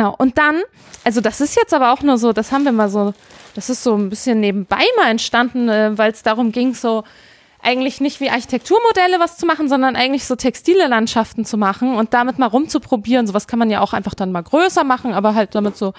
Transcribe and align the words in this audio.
Genau. 0.00 0.14
Und 0.16 0.38
dann, 0.38 0.62
also 1.04 1.20
das 1.20 1.42
ist 1.42 1.56
jetzt 1.56 1.74
aber 1.74 1.92
auch 1.92 2.00
nur 2.00 2.16
so, 2.16 2.32
das 2.32 2.52
haben 2.52 2.64
wir 2.64 2.72
mal 2.72 2.88
so, 2.88 3.12
das 3.54 3.68
ist 3.68 3.82
so 3.82 3.94
ein 3.94 4.08
bisschen 4.08 4.40
nebenbei 4.40 4.82
mal 4.96 5.10
entstanden, 5.10 5.68
äh, 5.68 5.98
weil 5.98 6.10
es 6.10 6.22
darum 6.22 6.52
ging, 6.52 6.72
so 6.72 7.04
eigentlich 7.62 8.00
nicht 8.00 8.18
wie 8.18 8.30
Architekturmodelle 8.30 9.20
was 9.20 9.36
zu 9.36 9.44
machen, 9.44 9.68
sondern 9.68 9.96
eigentlich 9.96 10.24
so 10.24 10.36
textile 10.36 10.86
Landschaften 10.86 11.44
zu 11.44 11.58
machen 11.58 11.96
und 11.96 12.14
damit 12.14 12.38
mal 12.38 12.46
rumzuprobieren. 12.46 13.26
Sowas 13.26 13.46
kann 13.46 13.58
man 13.58 13.68
ja 13.68 13.82
auch 13.82 13.92
einfach 13.92 14.14
dann 14.14 14.32
mal 14.32 14.40
größer 14.40 14.84
machen, 14.84 15.12
aber 15.12 15.34
halt 15.34 15.54
damit 15.54 15.76
so 15.76 15.92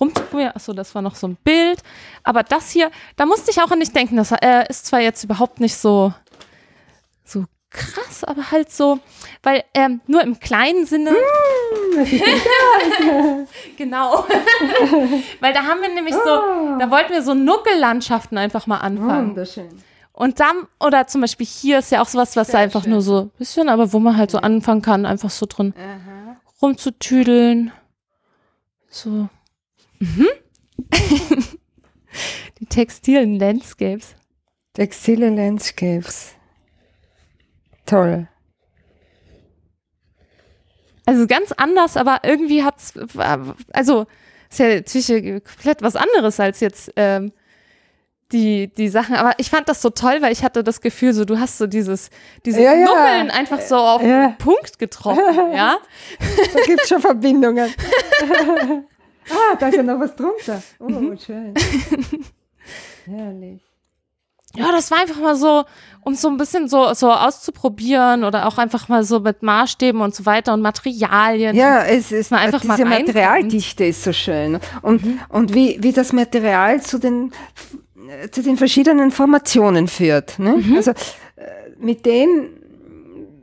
rumzuprobieren. 0.00 0.50
Achso, 0.56 0.72
das 0.72 0.92
war 0.96 1.02
noch 1.02 1.14
so 1.14 1.28
ein 1.28 1.36
Bild. 1.44 1.78
Aber 2.24 2.42
das 2.42 2.72
hier, 2.72 2.90
da 3.14 3.24
musste 3.24 3.52
ich 3.52 3.62
auch 3.62 3.70
an 3.70 3.78
nicht 3.78 3.94
denken. 3.94 4.16
Das 4.16 4.32
äh, 4.32 4.64
ist 4.68 4.86
zwar 4.86 4.98
jetzt 4.98 5.22
überhaupt 5.22 5.60
nicht 5.60 5.76
so 5.76 6.12
krass, 7.74 8.24
aber 8.24 8.50
halt 8.50 8.72
so, 8.72 9.00
weil 9.42 9.64
ähm, 9.74 10.00
nur 10.06 10.22
im 10.22 10.40
kleinen 10.40 10.86
Sinne. 10.86 11.10
genau. 13.76 14.24
weil 15.40 15.52
da 15.52 15.64
haben 15.64 15.82
wir 15.82 15.92
nämlich 15.92 16.14
so, 16.14 16.78
da 16.78 16.90
wollten 16.90 17.12
wir 17.12 17.22
so 17.22 17.34
Nuckellandschaften 17.34 18.38
einfach 18.38 18.66
mal 18.66 18.78
anfangen. 18.78 19.30
Wunderschön. 19.30 19.68
Und 20.12 20.38
dann, 20.38 20.68
oder 20.78 21.08
zum 21.08 21.20
Beispiel 21.20 21.46
hier 21.46 21.80
ist 21.80 21.90
ja 21.90 22.00
auch 22.00 22.06
sowas, 22.06 22.36
was 22.36 22.48
Sehr 22.48 22.60
einfach 22.60 22.84
schön. 22.84 22.92
nur 22.92 23.02
so 23.02 23.22
ein 23.22 23.30
bisschen, 23.36 23.68
aber 23.68 23.92
wo 23.92 23.98
man 23.98 24.16
halt 24.16 24.30
so 24.30 24.38
anfangen 24.38 24.80
kann, 24.80 25.06
einfach 25.06 25.30
so 25.30 25.44
drin 25.44 25.74
Aha. 25.76 26.36
rumzutüdeln. 26.62 27.72
So. 28.88 29.28
Mhm. 29.98 30.28
Die 32.60 32.66
textilen 32.66 33.40
Landscapes. 33.40 34.14
Textile 34.74 35.30
Landscapes. 35.30 36.34
Toll. 37.86 38.28
Also 41.06 41.26
ganz 41.26 41.52
anders, 41.52 41.96
aber 41.96 42.20
irgendwie 42.22 42.64
hat's, 42.64 42.94
also 43.72 44.06
ist 44.50 44.58
ja 44.58 44.76
natürlich 44.76 45.08
komplett 45.44 45.82
was 45.82 45.96
anderes 45.96 46.40
als 46.40 46.60
jetzt 46.60 46.92
ähm, 46.96 47.32
die, 48.32 48.68
die 48.72 48.88
Sachen. 48.88 49.16
Aber 49.16 49.32
ich 49.38 49.50
fand 49.50 49.68
das 49.68 49.82
so 49.82 49.90
toll, 49.90 50.22
weil 50.22 50.32
ich 50.32 50.42
hatte 50.42 50.64
das 50.64 50.80
Gefühl, 50.80 51.12
so 51.12 51.24
du 51.26 51.38
hast 51.38 51.58
so 51.58 51.66
dieses, 51.66 52.08
dieses 52.46 52.62
Ja, 52.62 52.72
ja. 52.72 52.84
Nuckeln 52.86 53.30
einfach 53.30 53.60
so 53.60 53.76
auf 53.76 54.02
Ja. 54.02 54.28
den 54.28 54.38
Punkt 54.38 54.78
getroffen, 54.78 55.22
ja. 55.52 55.76
Da 56.54 56.60
gibt 56.62 56.80
es 56.82 56.88
schon 56.88 57.00
Verbindungen. 57.02 57.68
ah, 59.30 59.56
da 59.58 59.68
ist 59.68 59.76
ja 59.76 59.82
noch 59.82 60.00
was 60.00 60.16
drunter. 60.16 60.62
Oh, 60.78 60.88
Mhm. 60.88 61.18
schön. 61.18 61.54
Herrlich. 63.04 63.60
Ja, 64.56 64.70
das 64.72 64.90
war 64.90 65.00
einfach 65.00 65.20
mal 65.20 65.36
so, 65.36 65.64
um 66.02 66.14
so 66.14 66.28
ein 66.28 66.36
bisschen 66.36 66.68
so, 66.68 66.92
so 66.94 67.10
auszuprobieren 67.10 68.24
oder 68.24 68.46
auch 68.46 68.58
einfach 68.58 68.88
mal 68.88 69.04
so 69.04 69.20
mit 69.20 69.42
Maßstäben 69.42 70.00
und 70.00 70.14
so 70.14 70.26
weiter 70.26 70.52
und 70.54 70.60
Materialien. 70.60 71.56
Ja, 71.56 71.82
es 71.84 72.12
ist 72.12 72.30
man 72.30 72.40
einfach 72.40 72.60
diese 72.60 72.84
mal. 72.84 73.00
Materialdichte 73.00 73.84
ist 73.84 74.04
so 74.04 74.12
schön. 74.12 74.58
Und, 74.82 75.02
und 75.28 75.54
wie, 75.54 75.78
wie 75.80 75.92
das 75.92 76.12
Material 76.12 76.80
zu 76.82 76.98
den, 76.98 77.32
zu 78.30 78.42
den 78.42 78.56
verschiedenen 78.56 79.10
Formationen 79.10 79.88
führt. 79.88 80.38
Ne? 80.38 80.62
Also 80.76 80.92
äh, 80.92 80.94
mit 81.78 82.06
dem 82.06 82.50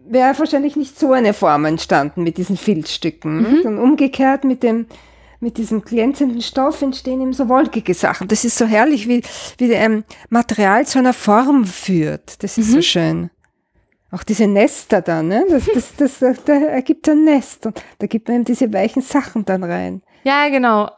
wäre 0.06 0.38
wahrscheinlich 0.38 0.76
nicht 0.76 1.00
so 1.00 1.14
eine 1.14 1.34
Form 1.34 1.66
entstanden 1.66 2.24
mit 2.24 2.38
diesen 2.38 2.58
Filzstücken. 2.58 3.42
Ne? 3.42 3.62
Und 3.64 3.80
umgekehrt 3.80 4.44
mit 4.44 4.62
dem 4.62 4.86
mit 5.42 5.58
diesem 5.58 5.82
glänzenden 5.82 6.42
Stoff 6.42 6.82
entstehen 6.82 7.22
eben 7.22 7.34
so 7.34 7.50
wolkige 7.50 7.94
Sachen. 7.94 8.28
Das 8.28 8.46
ist 8.46 8.58
so 8.58 8.66
herrlich, 8.66 9.08
wie, 9.08 9.24
wie 9.58 9.72
ähm, 9.72 10.04
Material 10.30 10.86
zu 10.86 11.00
einer 11.00 11.14
Form 11.14 11.66
führt. 11.66 12.42
Das 12.44 12.58
ist 12.58 12.72
so 12.72 12.82
schön. 12.82 13.32
Auch 14.12 14.24
diese 14.24 14.46
Nester 14.46 15.02
dann, 15.02 15.30
ne? 15.30 15.46
das, 15.50 15.66
das, 15.74 15.96
das, 15.96 16.20
das, 16.20 16.44
da 16.44 16.54
ergibt 16.54 17.08
ein 17.10 17.24
Nest 17.24 17.66
und 17.66 17.82
da 18.00 18.08
gibt 18.08 18.28
man 18.28 18.38
eben 18.38 18.46
diese 18.46 18.72
weichen 18.72 19.02
Sachen 19.02 19.46
dann 19.46 19.64
rein. 19.64 20.02
Ja, 20.24 20.50
genau. 20.50 20.90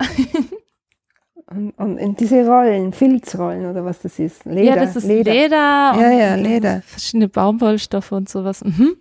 Und, 1.45 1.71
und 1.77 1.97
in 1.97 2.15
diese 2.15 2.47
Rollen, 2.47 2.93
Filzrollen 2.93 3.69
oder 3.69 3.85
was 3.85 3.99
das 4.01 4.17
ist. 4.17 4.45
Leder. 4.45 4.63
ja, 4.63 4.75
das 4.75 4.95
ist 4.95 5.05
Leder. 5.05 5.33
Ja, 5.33 5.91
und 5.91 5.99
ja, 5.99 6.35
Leder. 6.35 6.81
Verschiedene 6.85 7.27
Baumwollstoffe 7.27 8.11
und 8.11 8.29
sowas. 8.29 8.63
Mhm. 8.63 8.95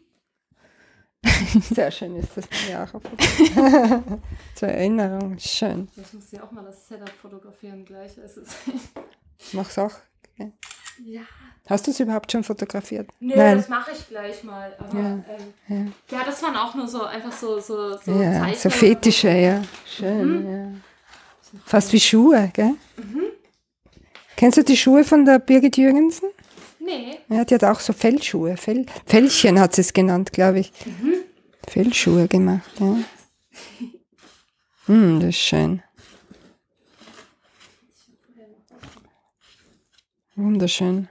Sehr 1.75 1.91
schön 1.91 2.17
ist 2.17 2.31
das 2.37 2.45
mir 2.69 2.83
auch. 2.83 2.95
auf- 2.95 3.03
Zur 4.55 4.69
Erinnerung, 4.69 5.37
schön. 5.39 5.89
Ich 5.97 6.13
muss 6.13 6.31
ja 6.33 6.43
auch 6.43 6.51
mal 6.53 6.65
das 6.65 6.89
Setup 6.89 7.09
fotografieren 7.21 7.85
gleich. 7.85 8.17
Es 8.19 8.37
ist 8.37 8.55
Mach's 9.53 9.79
auch. 9.79 9.93
ja. 11.05 11.23
Hast 11.69 11.87
du 11.87 11.91
es 11.93 12.01
überhaupt 12.01 12.31
schon 12.33 12.43
fotografiert? 12.45 13.09
Nee, 13.21 13.35
Nein. 13.37 13.57
das 13.57 13.69
mache 13.69 13.93
ich 13.93 14.09
gleich 14.09 14.43
mal. 14.45 14.75
Aber, 14.79 14.99
Ja, 14.99 15.25
ähm, 15.69 15.93
ja. 16.11 16.25
das 16.25 16.43
waren 16.43 16.57
auch 16.57 16.75
nur 16.75 16.89
so 16.89 17.03
einfach 17.05 17.33
so, 17.33 17.61
so, 17.61 17.97
so 17.99 18.21
Ja, 18.21 18.41
Zeichen 18.41 18.59
so 18.61 18.71
Fetische, 18.71 19.31
ja. 19.31 19.63
Schön, 19.87 20.51
ja. 20.51 20.69
Fast 21.67 21.93
wie 21.93 22.01
Schuhe, 22.01 22.51
gell? 22.53 22.75
Kennst 24.37 24.59
du 24.59 24.65
die 24.65 24.77
Schuhe 24.77 25.05
von 25.05 25.25
der 25.25 25.39
Birgit 25.39 25.77
Jürgensen? 25.77 26.29
Nee. 26.81 27.19
Ja, 27.29 27.45
die 27.45 27.55
hat 27.55 27.65
auch 27.65 27.79
so 27.79 27.93
Fellschuhe. 27.93 28.57
Fell, 28.57 28.85
Fellchen 29.07 29.61
hat 29.61 29.75
sie 29.75 29.83
es 29.83 29.93
genannt, 29.93 30.33
glaube 30.33 30.59
ich. 30.61 30.73
Fellschuhe 31.73 32.29
gemacht, 32.29 32.71
ja. 32.81 32.99
Hm, 34.85 35.21
das 35.21 35.31
ist 35.31 35.39
schön. 35.39 35.83
Wunderschön. 40.37 41.09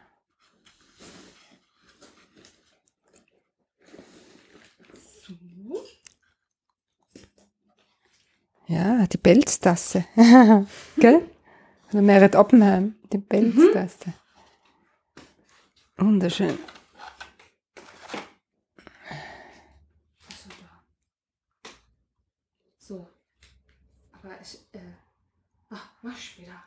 Ja, 8.67 9.07
die 9.07 9.17
Pelztasse. 9.17 10.05
Gell? 10.97 11.27
Also 11.87 12.01
Merit 12.03 12.35
Oppenheim, 12.35 12.97
die 13.11 13.17
Pelztasse. 13.17 14.13
Wunderschön. 15.97 16.59
Aber 24.23 24.33
ich, 24.41 24.55
äh, 24.73 24.79
ach, 25.69 25.89
mach 26.01 26.17
später. 26.17 26.63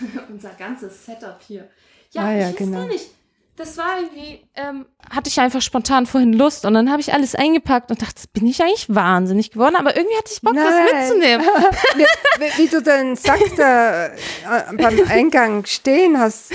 Unser 0.28 0.50
ganzes 0.50 1.04
Setup 1.04 1.40
hier. 1.46 1.70
Ja, 2.10 2.22
Ah 2.22 2.32
ja, 2.32 2.38
ich 2.48 2.54
weiß 2.54 2.56
genau. 2.56 2.78
gar 2.78 2.86
nicht. 2.86 3.10
Das 3.56 3.78
war 3.78 4.00
irgendwie, 4.00 4.44
ähm, 4.56 4.84
hatte 5.10 5.28
ich 5.28 5.38
einfach 5.38 5.62
spontan 5.62 6.06
vorhin 6.06 6.32
Lust 6.32 6.64
und 6.64 6.74
dann 6.74 6.90
habe 6.90 7.00
ich 7.00 7.14
alles 7.14 7.36
eingepackt 7.36 7.88
und 7.88 8.02
dachte, 8.02 8.22
bin 8.32 8.48
ich 8.48 8.60
eigentlich 8.60 8.92
wahnsinnig 8.92 9.52
geworden, 9.52 9.76
aber 9.76 9.96
irgendwie 9.96 10.16
hatte 10.16 10.32
ich 10.32 10.40
Bock, 10.40 10.54
das 10.56 10.64
Nein. 10.64 11.02
mitzunehmen. 11.02 11.46
wie, 11.94 12.04
wie, 12.40 12.64
wie 12.64 12.68
du 12.68 12.82
den 12.82 13.14
Sack 13.14 13.38
da 13.56 14.06
äh, 14.06 14.12
beim 14.76 15.00
Eingang 15.08 15.64
stehen 15.66 16.18
hast 16.18 16.50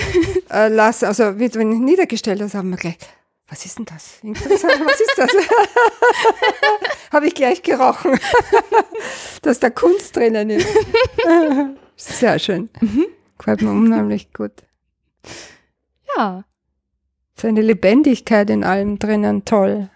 äh, 0.50 0.68
lassen, 0.68 1.06
also 1.06 1.38
wie 1.38 1.48
du 1.48 1.60
ihn 1.60 1.86
niedergestellt 1.86 2.42
hast, 2.42 2.52
haben 2.52 2.68
wir 2.68 2.76
gleich, 2.76 2.98
was 3.50 3.66
ist 3.66 3.78
denn 3.78 3.84
das? 3.84 4.20
Interessant, 4.22 4.80
was 4.84 5.00
ist 5.00 5.18
das? 5.18 5.30
Habe 7.12 7.26
ich 7.26 7.34
gleich 7.34 7.62
gerochen, 7.62 8.18
dass 9.42 9.58
da 9.58 9.70
Kunst 9.70 10.16
drinnen 10.16 10.50
ist. 10.50 10.68
Sehr 11.96 12.38
schön. 12.38 12.70
Gefällt 13.36 13.62
mir 13.62 13.70
unheimlich 13.70 14.32
gut. 14.32 14.52
Ja. 16.16 16.44
So 17.34 17.48
eine 17.48 17.62
Lebendigkeit 17.62 18.48
in 18.50 18.62
allem 18.62 19.00
drinnen, 19.00 19.44
toll. 19.44 19.90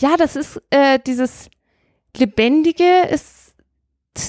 Ja, 0.00 0.16
das 0.16 0.34
ist 0.34 0.60
äh, 0.70 0.98
dieses 1.06 1.48
Lebendige 2.16 3.02
ist, 3.10 3.54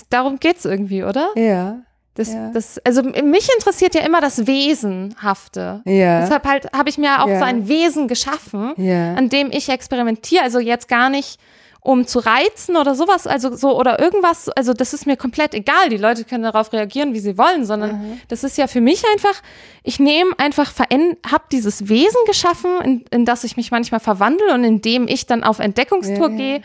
darum 0.09 0.39
geht's 0.39 0.65
irgendwie, 0.65 1.03
oder? 1.03 1.31
Ja, 1.35 1.83
Das, 2.17 2.33
Ja. 2.33 2.49
das, 2.51 2.79
also 2.83 3.03
mich 3.03 3.47
interessiert 3.55 3.93
ja 3.95 4.01
immer 4.01 4.19
das 4.21 4.47
Wesenhafte. 4.47 5.81
ja, 5.85 6.21
Deshalb 6.21 6.45
halt 6.45 6.71
habe 6.73 6.89
ich 6.89 6.97
mir 6.97 7.23
auch 7.23 7.27
Ja. 7.27 7.39
so 7.39 7.45
ein 7.45 7.67
Wesen 7.67 8.07
geschaffen, 8.07 8.73
ja. 8.77 9.13
an 9.13 9.29
dem 9.29 9.51
ich 9.51 9.69
experimentiere. 9.69 10.43
Also 10.43 10.59
jetzt 10.59 10.87
gar 10.87 11.09
nicht, 11.09 11.39
um 11.81 12.05
zu 12.05 12.19
reizen 12.19 12.75
oder 12.75 12.95
sowas, 12.95 13.27
also 13.27 13.55
so 13.55 13.77
oder 13.79 13.99
irgendwas. 13.99 14.49
Also 14.49 14.73
das 14.73 14.93
ist 14.93 15.05
mir 15.05 15.15
komplett 15.15 15.53
egal. 15.53 15.89
Die 15.89 15.97
Leute 15.97 16.25
können 16.25 16.43
darauf 16.43 16.73
reagieren, 16.73 17.13
wie 17.13 17.19
sie 17.19 17.37
wollen, 17.37 17.65
sondern 17.65 18.19
das 18.27 18.43
ist 18.43 18.57
ja 18.57 18.67
für 18.67 18.81
mich 18.81 19.03
einfach. 19.13 19.41
Ich 19.83 19.99
nehme 19.99 20.31
einfach, 20.37 20.73
habe 20.79 21.43
dieses 21.51 21.87
Wesen 21.87 22.19
geschaffen, 22.25 22.71
in, 22.83 23.05
in 23.11 23.25
das 23.25 23.43
ich 23.45 23.55
mich 23.55 23.71
manchmal 23.71 24.01
verwandle 24.01 24.53
und 24.53 24.63
in 24.65 24.81
dem 24.81 25.07
ich 25.07 25.27
dann 25.27 25.43
auf 25.45 25.59
Entdeckungstour 25.59 26.29
gehe, 26.31 26.61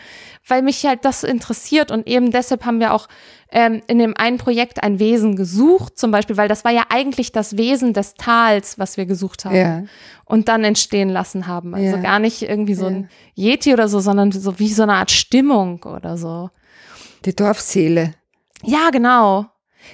weil 0.46 0.62
mich 0.62 0.84
halt 0.84 1.04
das 1.04 1.22
interessiert 1.22 1.90
und 1.90 2.06
eben 2.06 2.30
deshalb 2.30 2.64
haben 2.64 2.80
wir 2.80 2.92
auch 2.94 3.08
ähm, 3.50 3.82
in 3.86 3.98
dem 3.98 4.16
einen 4.16 4.38
Projekt 4.38 4.82
ein 4.82 4.98
Wesen 4.98 5.36
gesucht, 5.36 5.98
zum 5.98 6.10
Beispiel, 6.10 6.36
weil 6.36 6.48
das 6.48 6.64
war 6.64 6.72
ja 6.72 6.84
eigentlich 6.88 7.32
das 7.32 7.56
Wesen 7.56 7.92
des 7.92 8.14
Tals, 8.14 8.78
was 8.78 8.96
wir 8.96 9.06
gesucht 9.06 9.44
haben 9.44 9.54
Ja. 9.54 9.82
und 10.24 10.48
dann 10.48 10.64
entstehen 10.64 11.08
lassen 11.10 11.46
haben. 11.46 11.74
Also 11.74 11.96
Ja. 11.96 12.02
gar 12.02 12.18
nicht 12.18 12.42
irgendwie 12.42 12.74
so 12.74 12.86
ein 12.86 13.08
Yeti 13.36 13.72
oder 13.72 13.88
so, 13.88 14.00
sondern 14.00 14.32
so 14.32 14.58
wie 14.58 14.72
so 14.72 14.82
eine 14.82 14.94
Art 14.94 15.10
Stimmung 15.10 15.82
oder 15.84 16.16
so. 16.16 16.50
Die 17.24 17.36
Dorfseele. 17.36 18.14
Ja, 18.64 18.90
genau. 18.90 19.46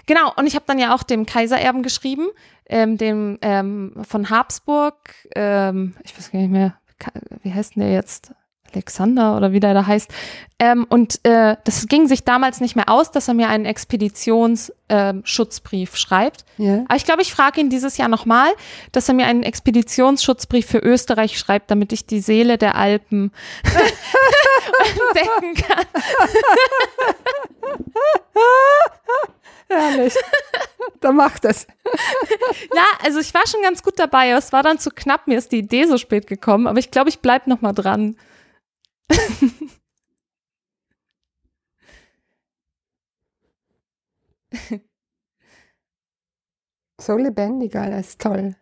Genau, 0.07 0.33
und 0.37 0.47
ich 0.47 0.55
habe 0.55 0.65
dann 0.67 0.79
ja 0.79 0.95
auch 0.95 1.03
dem 1.03 1.27
Kaisererben 1.27 1.83
geschrieben, 1.83 2.27
ähm, 2.69 2.99
dem 2.99 3.39
ähm, 3.43 3.95
von 4.03 4.29
Habsburg, 4.31 5.15
ähm, 5.35 5.95
ich 6.05 6.17
weiß 6.17 6.31
gar 6.31 6.41
nicht 6.41 6.51
mehr, 6.51 6.75
wie 7.43 7.53
heißt 7.53 7.75
denn 7.77 7.83
der 7.83 7.93
jetzt? 7.93 8.33
Alexander 8.73 9.37
oder 9.37 9.53
wie 9.53 9.61
der 9.61 9.75
da 9.75 9.87
heißt. 9.87 10.11
Ähm, 10.59 10.87
und 10.89 11.25
äh, 11.25 11.55
das 11.65 11.87
ging 11.87 12.09
sich 12.09 12.25
damals 12.25 12.61
nicht 12.61 12.75
mehr 12.75 12.89
aus, 12.89 13.13
dass 13.13 13.29
er 13.29 13.35
mir 13.35 13.49
einen 13.49 13.65
Expeditionsschutzbrief 13.65 15.91
ähm, 15.91 15.97
schreibt. 15.97 16.45
Ja. 16.57 16.85
Aber 16.87 16.97
ich 16.97 17.05
glaube, 17.05 17.23
ich 17.23 17.33
frage 17.33 17.61
ihn 17.61 17.71
dieses 17.71 17.97
Jahr 17.97 18.09
nochmal, 18.09 18.51
dass 18.93 19.09
er 19.09 19.15
mir 19.15 19.27
einen 19.27 19.45
Expeditionsschutzbrief 19.45 20.67
für 20.67 20.79
Österreich 20.79 21.39
schreibt, 21.39 21.71
damit 21.71 21.93
ich 21.93 22.07
die 22.07 22.19
Seele 22.21 22.59
der 22.59 22.75
Alpen 22.75 23.31
entdecken 25.15 25.55
kann. 25.55 25.87
Herrlich. 29.69 30.15
da 31.01 31.13
macht 31.13 31.45
es. 31.45 31.67
Ja, 32.75 32.85
also 33.05 33.21
ich 33.21 33.33
war 33.35 33.47
schon 33.47 33.63
ganz 33.63 33.83
gut 33.83 33.99
dabei. 33.99 34.31
Es 34.31 34.53
war 34.53 34.63
dann 34.63 34.79
zu 34.79 34.91
knapp. 34.91 35.27
Mir 35.27 35.39
ist 35.39 35.53
die 35.53 35.59
Idee 35.59 35.85
so 35.85 35.99
spät 35.99 36.27
gekommen. 36.27 36.67
Aber 36.67 36.79
ich 36.79 36.91
glaube, 36.91 37.11
ich 37.11 37.21
bleibe 37.21 37.51
noch 37.51 37.61
mal 37.61 37.73
dran. 37.73 38.17
so 47.01 47.17
lebendig 47.17 47.77
alles. 47.77 48.17
Toll. 48.17 48.55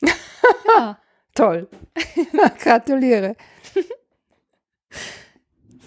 Toll. 1.34 1.68
Gratuliere. 2.62 3.36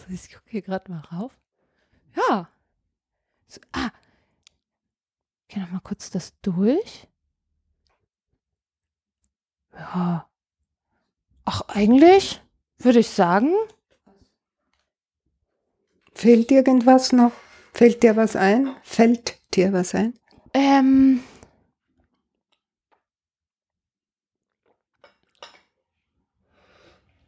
Ich 0.09 0.31
gucke 0.31 0.49
hier 0.49 0.61
gerade 0.61 0.91
mal 0.91 1.01
rauf. 1.11 1.31
Ja. 2.15 2.49
So, 3.47 3.61
ah. 3.73 3.91
Geh 5.47 5.59
noch 5.59 5.71
mal 5.71 5.81
kurz 5.81 6.09
das 6.09 6.33
durch. 6.41 7.07
Ja. 9.73 10.27
Ach, 11.45 11.61
eigentlich 11.67 12.41
würde 12.77 12.99
ich 12.99 13.09
sagen. 13.09 13.53
Fehlt 16.13 16.51
irgendwas 16.51 17.11
noch? 17.11 17.31
Fällt 17.73 18.03
dir 18.03 18.15
was 18.15 18.35
ein? 18.35 18.75
Fällt 18.83 19.39
dir 19.55 19.71
was 19.71 19.93
ein? 19.93 20.17
Ähm, 20.53 21.23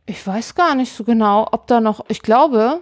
Ich 0.10 0.26
weiß 0.26 0.56
gar 0.56 0.74
nicht 0.74 0.92
so 0.92 1.04
genau, 1.04 1.48
ob 1.52 1.68
da 1.68 1.80
noch, 1.80 2.04
ich 2.08 2.24
glaube, 2.24 2.82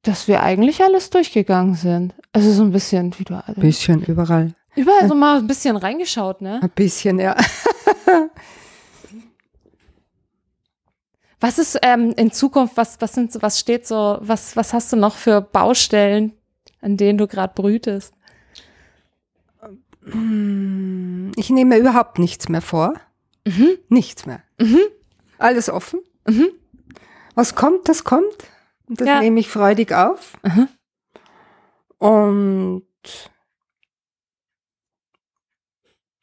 dass 0.00 0.28
wir 0.28 0.42
eigentlich 0.42 0.82
alles 0.82 1.10
durchgegangen 1.10 1.74
sind. 1.74 2.14
Also 2.32 2.50
so 2.52 2.62
ein 2.62 2.70
bisschen, 2.70 3.18
wie 3.18 3.24
du 3.24 3.34
alle. 3.34 3.54
Bisschen 3.56 4.02
überall. 4.02 4.54
Überall 4.76 5.06
so 5.06 5.14
mal 5.14 5.36
ein 5.40 5.46
bisschen 5.46 5.76
reingeschaut, 5.76 6.40
ne? 6.40 6.62
Ein 6.62 6.70
bisschen, 6.70 7.18
ja. 7.18 7.36
Was 11.38 11.58
ist 11.58 11.78
ähm, 11.82 12.14
in 12.16 12.32
Zukunft, 12.32 12.78
was, 12.78 12.98
was 13.02 13.12
sind, 13.12 13.30
was 13.42 13.60
steht 13.60 13.86
so, 13.86 14.16
was, 14.22 14.56
was 14.56 14.72
hast 14.72 14.90
du 14.94 14.96
noch 14.96 15.16
für 15.16 15.42
Baustellen, 15.42 16.32
an 16.80 16.96
denen 16.96 17.18
du 17.18 17.26
gerade 17.26 17.52
brütest? 17.54 18.14
Hm, 20.04 21.32
ich 21.36 21.50
nehme 21.50 21.78
überhaupt 21.78 22.18
nichts 22.18 22.48
mehr 22.48 22.62
vor. 22.62 22.94
Mhm. 23.46 23.78
Nichts 23.88 24.26
mehr. 24.26 24.42
Mhm. 24.58 24.80
Alles 25.38 25.68
offen. 25.68 26.00
Mhm. 26.26 26.48
Was 27.34 27.54
kommt, 27.54 27.88
das 27.88 28.04
kommt. 28.04 28.24
Und 28.86 29.00
das 29.00 29.08
Ja. 29.08 29.20
nehme 29.20 29.40
ich 29.40 29.48
freudig 29.48 29.92
auf. 29.92 30.34
Und 31.98 32.86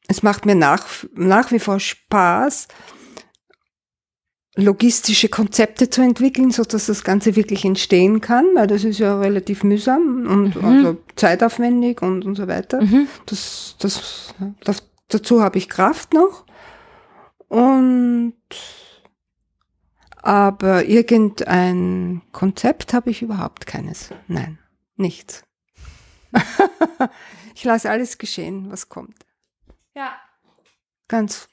es 0.08 0.24
macht 0.24 0.46
mir 0.46 0.56
nach, 0.56 0.86
nach 1.14 1.52
wie 1.52 1.60
vor 1.60 1.80
Spaß, 1.80 2.68
logistische 4.56 5.30
Konzepte 5.30 5.90
zu 5.90 6.02
entwickeln, 6.02 6.52
so 6.52 6.64
dass 6.64 6.88
das 6.88 7.04
Ganze 7.04 7.36
wirklich 7.36 7.64
entstehen 7.64 8.20
kann, 8.20 8.46
weil 8.54 8.68
das 8.68 8.84
ist 8.84 9.00
ja 9.00 9.18
relativ 9.20 9.64
mühsam 9.64 10.28
und 10.28 10.56
Mhm. 10.56 10.66
also 10.66 10.98
zeitaufwendig 11.16 12.02
und, 12.02 12.26
und 12.26 12.36
so 12.36 12.48
weiter. 12.48 12.82
Mhm. 12.82 13.08
Das, 13.28 13.76
das, 13.80 14.34
das, 14.64 14.84
dazu 15.08 15.42
habe 15.42 15.58
ich 15.58 15.70
Kraft 15.70 16.14
noch. 16.14 16.46
Und 17.48 18.34
aber 20.22 20.86
irgendein 20.86 22.22
Konzept 22.32 22.94
habe 22.94 23.10
ich 23.10 23.22
überhaupt 23.22 23.66
keines. 23.66 24.10
Nein, 24.28 24.60
nichts. 24.96 25.44
ich 27.56 27.64
lasse 27.64 27.90
alles 27.90 28.18
geschehen, 28.18 28.70
was 28.70 28.88
kommt. 28.88 29.26
Ja. 29.96 30.14
Ganz 31.08 31.50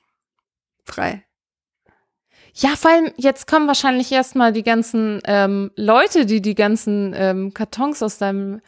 frei. 0.84 1.24
Ja, 2.54 2.70
vor 2.76 2.90
allem 2.90 3.12
jetzt 3.16 3.46
kommen 3.46 3.66
wahrscheinlich 3.66 4.10
erstmal 4.10 4.52
die 4.52 4.62
ganzen 4.62 5.20
ähm, 5.24 5.70
Leute, 5.76 6.26
die 6.26 6.40
die 6.42 6.54
ganzen 6.54 7.14
ähm, 7.16 7.54
Kartons 7.54 8.02
aus 8.02 8.18
deinem 8.18 8.60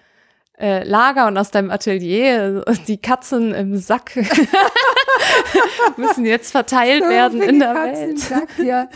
äh, 0.58 0.84
Lager 0.84 1.26
und 1.26 1.38
aus 1.38 1.50
deinem 1.50 1.70
Atelier, 1.70 2.64
die 2.86 2.98
Katzen 2.98 3.54
im 3.54 3.76
Sack, 3.76 4.16
müssen 5.96 6.24
jetzt 6.24 6.52
verteilt 6.52 7.02
werden 7.08 7.42
in 7.42 7.58
der 7.58 7.74
Katze 7.74 8.02
im 8.02 8.08
Welt. 8.08 8.18
Sack, 8.18 8.58
ja. 8.58 8.88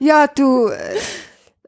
ja, 0.00 0.26
du, 0.26 0.68
äh, 0.68 0.96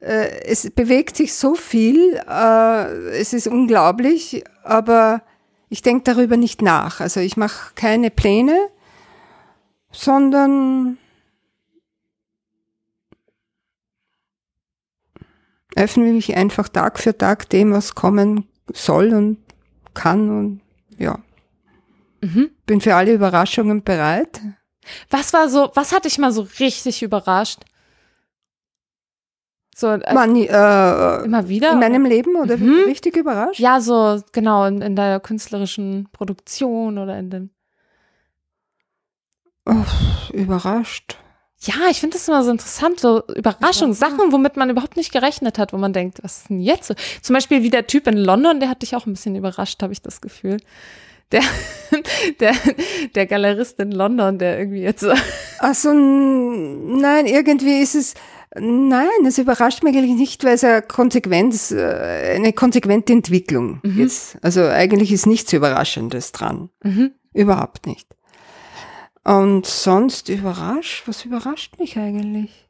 äh, 0.01 0.45
es 0.45 0.69
bewegt 0.71 1.17
sich 1.17 1.35
so 1.35 1.55
viel, 1.55 2.21
äh, 2.29 2.93
es 3.13 3.33
ist 3.33 3.47
unglaublich, 3.47 4.45
aber 4.63 5.23
ich 5.69 5.83
denke 5.83 6.05
darüber 6.05 6.37
nicht 6.37 6.61
nach. 6.61 7.01
Also 7.01 7.21
ich 7.21 7.37
mache 7.37 7.73
keine 7.75 8.11
Pläne, 8.11 8.59
sondern 9.93 10.99
öffne 15.77 16.13
mich 16.13 16.37
einfach 16.37 16.69
Tag 16.69 16.99
für 16.99 17.17
Tag 17.17 17.49
dem, 17.51 17.73
was 17.73 17.95
kommen 17.95 18.49
soll 18.73 19.13
und 19.15 19.39
kann 19.95 20.31
und 20.31 20.61
ja. 20.99 21.19
Mhm. 22.21 22.51
Bin 22.67 22.81
für 22.81 22.95
alle 22.95 23.13
Überraschungen 23.13 23.83
bereit. 23.83 24.41
Was 25.11 25.33
war 25.33 25.49
so, 25.49 25.71
was 25.75 25.93
hat 25.93 26.05
dich 26.05 26.19
mal 26.19 26.33
so 26.33 26.47
richtig 26.61 27.03
überrascht? 27.03 27.61
So 29.77 29.89
äh, 29.89 30.15
Man, 30.15 30.37
äh, 30.37 31.25
immer 31.25 31.49
wieder? 31.49 31.73
in 31.73 31.81
meinem 31.81 32.05
Leben 32.05 32.37
oder 32.37 32.57
Mhm. 32.57 32.85
richtig 32.87 33.17
überrascht? 33.17 33.59
ja, 33.59 33.81
so 33.81 34.23
genau 34.33 34.65
in, 34.67 34.81
in 34.83 34.95
der 34.97 35.19
künstlerischen 35.21 36.09
Produktion 36.13 36.99
oder 36.99 37.19
in 37.19 37.31
dem. 37.31 37.51
Uff, 39.67 40.31
überrascht. 40.33 41.19
Ja, 41.67 41.89
ich 41.91 42.01
finde 42.01 42.17
das 42.17 42.29
immer 42.29 42.45
so 42.45 42.51
interessant, 42.51 43.01
so 43.01 43.23
Überraschungen, 43.35 43.95
Sachen, 43.95 44.33
womit 44.33 44.57
man 44.57 44.69
überhaupt 44.71 44.97
nicht 44.97 45.13
gerechnet 45.13 45.59
hat, 45.59 45.73
wo 45.73 45.79
man 45.79 45.93
denkt, 45.93 46.19
was 46.23 46.39
ist 46.39 46.51
denn 46.51 46.61
jetzt? 46.61 46.89
so? 46.89 46.95
Zum 47.23 47.35
Beispiel 47.35 47.63
wie 47.63 47.71
der 47.71 47.87
Typ 47.87 48.07
in 48.07 48.17
London, 48.17 48.61
der 48.61 48.69
hat 48.69 48.83
dich 48.83 48.95
auch 48.95 49.07
ein 49.07 49.15
bisschen 49.15 49.35
überrascht, 49.35 49.83
habe 49.83 49.93
ich 49.93 50.03
das 50.03 50.21
Gefühl. 50.21 50.59
Der, 51.33 51.43
der, 52.41 52.55
der 53.15 53.27
Galerist 53.27 53.81
in 53.81 53.93
London, 53.93 54.39
der 54.39 54.59
irgendwie 54.59 54.83
jetzt 54.83 55.01
so. 55.01 55.13
Also 55.59 55.93
nein, 55.95 57.27
irgendwie 57.27 57.81
ist 57.81 57.95
es, 57.95 58.15
nein, 58.55 59.09
es 59.27 59.39
überrascht 59.39 59.83
mich 59.83 59.97
eigentlich 59.97 60.17
nicht, 60.17 60.45
weil 60.45 60.55
es 60.55 60.65
eine 60.65 60.83
Konsequenz, 60.83 61.71
äh, 61.71 62.35
eine 62.37 62.53
konsequente 62.53 63.15
Entwicklung 63.15 63.81
ist. 63.83 64.37
Also 64.43 64.65
eigentlich 64.65 65.13
ist 65.13 65.27
nichts 65.27 65.53
Überraschendes 65.53 66.33
dran. 66.33 66.69
Mhm. 66.83 67.13
Überhaupt 67.33 67.87
nicht. 67.87 68.14
Und 69.25 69.65
sonst 69.67 70.29
überrascht, 70.29 71.05
was 71.07 71.25
überrascht 71.25 71.79
mich 71.79 71.99
eigentlich? 71.99 72.69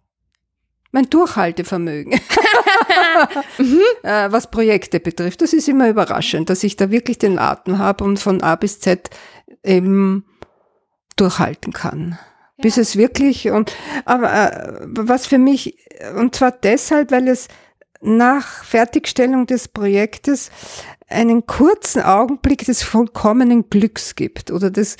Mein 0.92 1.10
Durchhaltevermögen, 1.10 2.12
äh, 4.04 4.30
was 4.30 4.50
Projekte 4.50 5.00
betrifft. 5.00 5.42
Das 5.42 5.52
ist 5.52 5.68
immer 5.68 5.88
überraschend, 5.88 6.48
dass 6.50 6.62
ich 6.62 6.76
da 6.76 6.92
wirklich 6.92 7.18
den 7.18 7.40
Atem 7.40 7.78
habe 7.78 8.04
und 8.04 8.20
von 8.20 8.40
A 8.42 8.54
bis 8.54 8.78
Z 8.78 9.10
eben 9.64 10.24
durchhalten 11.16 11.72
kann. 11.72 12.18
Bis 12.58 12.76
es 12.76 12.96
wirklich 12.96 13.50
und 13.50 13.74
aber 14.04 14.32
äh, 14.32 14.78
was 14.86 15.26
für 15.26 15.38
mich 15.38 15.76
und 16.16 16.36
zwar 16.36 16.52
deshalb, 16.52 17.10
weil 17.10 17.26
es 17.26 17.48
nach 18.00 18.62
Fertigstellung 18.62 19.46
des 19.46 19.66
Projektes 19.66 20.50
einen 21.08 21.46
kurzen 21.46 22.02
Augenblick 22.02 22.64
des 22.64 22.84
vollkommenen 22.84 23.68
Glücks 23.70 24.14
gibt 24.14 24.52
oder 24.52 24.70
des 24.70 24.96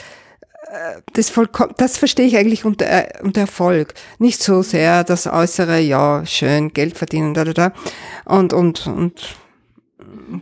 das, 1.12 1.31
vollkommen, 1.31 1.75
das 1.76 1.99
verstehe 1.99 2.26
ich 2.26 2.37
eigentlich 2.37 2.64
unter, 2.64 2.87
äh, 2.87 3.23
unter 3.23 3.43
Erfolg. 3.43 3.95
Nicht 4.19 4.43
so 4.43 4.62
sehr 4.62 5.04
das 5.04 5.26
Äußere, 5.26 5.81
ja, 5.81 6.25
schön, 6.26 6.73
Geld 6.73 6.97
verdienen, 6.97 7.35
da, 7.35 7.45
da, 7.45 7.52
da, 7.52 7.73
und, 8.25 8.52
und, 8.52 8.87
und 8.87 9.37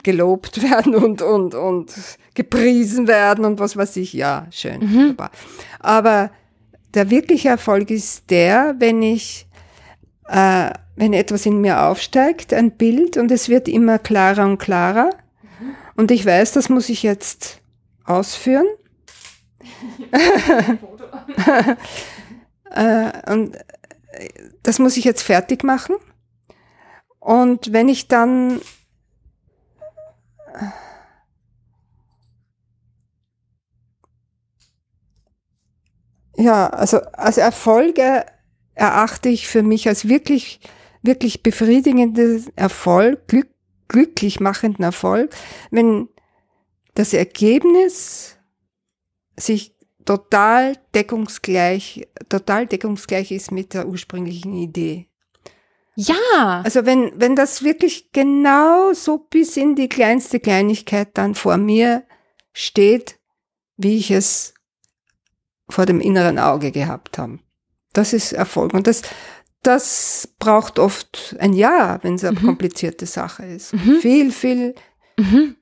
gelobt 0.03 0.63
werden 0.71 0.95
und, 0.95 1.23
und, 1.23 1.55
und 1.55 1.93
gepriesen 2.35 3.09
werden 3.09 3.45
und 3.45 3.61
was 3.61 3.77
weiß 3.77 3.97
ich, 3.97 4.13
ja, 4.13 4.47
schön, 4.51 4.81
wunderbar. 4.93 5.31
Aber 5.81 6.31
der 6.95 7.11
wirkliche 7.11 7.49
Erfolg 7.49 7.91
ist 7.91 8.31
der, 8.31 8.77
wenn 8.79 9.03
ich, 9.03 9.47
äh, 10.29 10.71
wenn 10.97 11.13
etwas 11.13 11.47
in 11.47 11.61
mir 11.61 11.83
aufsteigt, 11.83 12.53
ein 12.53 12.73
Bild 12.73 13.17
und 13.17 13.31
es 13.31 13.49
wird 13.49 13.69
immer 13.69 13.99
klarer 13.99 14.45
und 14.45 14.59
klarer 14.59 15.11
mhm. 15.61 15.75
und 15.97 16.11
ich 16.11 16.25
weiß, 16.25 16.53
das 16.53 16.69
muss 16.69 16.89
ich 16.89 17.03
jetzt 17.03 17.61
ausführen. 18.05 18.67
äh, 22.71 23.33
und 23.33 23.57
das 24.63 24.79
muss 24.79 24.97
ich 24.97 25.05
jetzt 25.05 25.23
fertig 25.23 25.65
machen. 25.65 25.97
Und 27.21 27.73
wenn 27.73 27.89
ich 27.89 28.09
dann 28.09 28.61
ja, 36.37 36.69
also 36.69 37.01
als 37.13 37.39
Erfolge 37.39 38.27
erachte 38.75 39.29
ich 39.29 39.49
für 39.49 39.63
mich 39.63 39.89
als 39.89 40.09
wirklich, 40.09 40.61
wirklich 41.03 41.43
befriedigenden 41.43 42.47
Erfolg, 42.57 43.29
glück, 43.29 43.49
glücklich 43.89 44.41
machenden 44.41 44.85
Erfolg, 44.85 45.31
wenn 45.71 46.09
das 46.95 47.13
Ergebnis 47.13 48.37
sich 49.37 49.75
total 50.05 50.77
deckungsgleich, 50.95 52.09
total 52.29 52.67
deckungsgleich 52.67 53.31
ist 53.31 53.53
mit 53.53 53.75
der 53.75 53.87
ursprünglichen 53.87 54.55
Idee. 54.55 55.09
Ja. 55.95 56.63
Also 56.65 56.87
wenn, 56.87 57.13
wenn 57.17 57.37
das 57.37 57.63
wirklich 57.63 58.13
genau 58.13 58.93
so 58.95 59.19
bis 59.19 59.57
in 59.57 59.75
die 59.75 59.89
kleinste 59.89 60.41
Kleinigkeit 60.41 61.11
dann 61.15 61.35
vor 61.35 61.57
mir 61.57 62.05
steht, 62.53 63.19
wie 63.77 63.99
ich 63.99 64.11
es 64.11 64.55
vor 65.69 65.87
dem 65.87 66.01
inneren 66.01 66.39
Auge 66.39 66.71
gehabt 66.71 67.19
habe. 67.19 67.39
Das 67.93 68.13
ist 68.13 68.33
Erfolg. 68.33 68.75
Und 68.75 68.87
das, 68.87 69.03
das 69.63 70.29
braucht 70.39 70.79
oft 70.79 71.37
ein 71.39 71.53
Jahr, 71.53 72.03
wenn 72.03 72.15
es 72.15 72.25
eine 72.25 72.39
mhm. 72.39 72.45
komplizierte 72.47 73.07
Sache 73.07 73.45
ist. 73.45 73.75
Mhm. 73.75 73.99
Viel, 74.01 74.33
viel 74.33 74.75
mhm. 75.19 75.57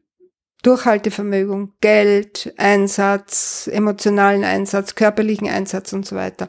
Durchhaltevermögen, 0.63 1.73
Geld, 1.81 2.53
Einsatz, 2.57 3.69
emotionalen 3.73 4.45
Einsatz, 4.45 4.95
körperlichen 4.95 5.49
Einsatz 5.49 5.93
und 5.93 6.07
so 6.07 6.17
weiter. 6.17 6.49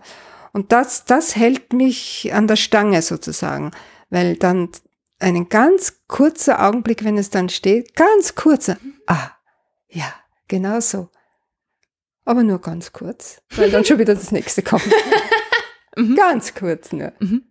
Und 0.54 0.72
das, 0.72 1.06
das 1.06 1.36
hält 1.36 1.74
mich 1.74 2.34
an 2.34 2.48
der 2.48 2.58
Stange 2.58 3.02
sozusagen, 3.02 3.72
weil 4.10 4.36
dann 4.36 4.70
einen 5.20 5.50
ganz 5.50 6.02
kurzer 6.08 6.68
Augenblick, 6.68 7.04
wenn 7.04 7.18
es 7.18 7.30
dann 7.30 7.50
steht, 7.50 7.96
ganz 7.96 8.36
kurzer, 8.36 8.78
ah, 9.08 9.32
ja, 9.88 10.14
genau 10.48 10.80
so. 10.80 11.10
Aber 12.26 12.44
nur 12.44 12.60
ganz 12.60 12.92
kurz, 12.92 13.42
weil 13.56 13.72
dann 13.72 13.86
schon 13.86 14.00
wieder 14.00 14.16
das 14.16 14.32
nächste 14.32 14.62
kommt. 14.62 14.88
mhm. 15.96 16.16
Ganz 16.16 16.54
kurz 16.54 16.92
nur. 16.92 17.14
Mhm. 17.20 17.44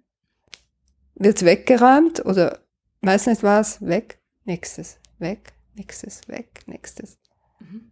Wird's 1.14 1.44
weggeräumt 1.44 2.24
oder 2.24 2.60
weiß 3.02 3.26
nicht 3.26 3.42
was, 3.42 3.80
weg, 3.86 4.20
nächstes, 4.44 4.98
weg, 5.18 5.52
nächstes, 5.74 6.28
weg, 6.28 6.62
nächstes. 6.66 7.18
Mhm. 7.60 7.90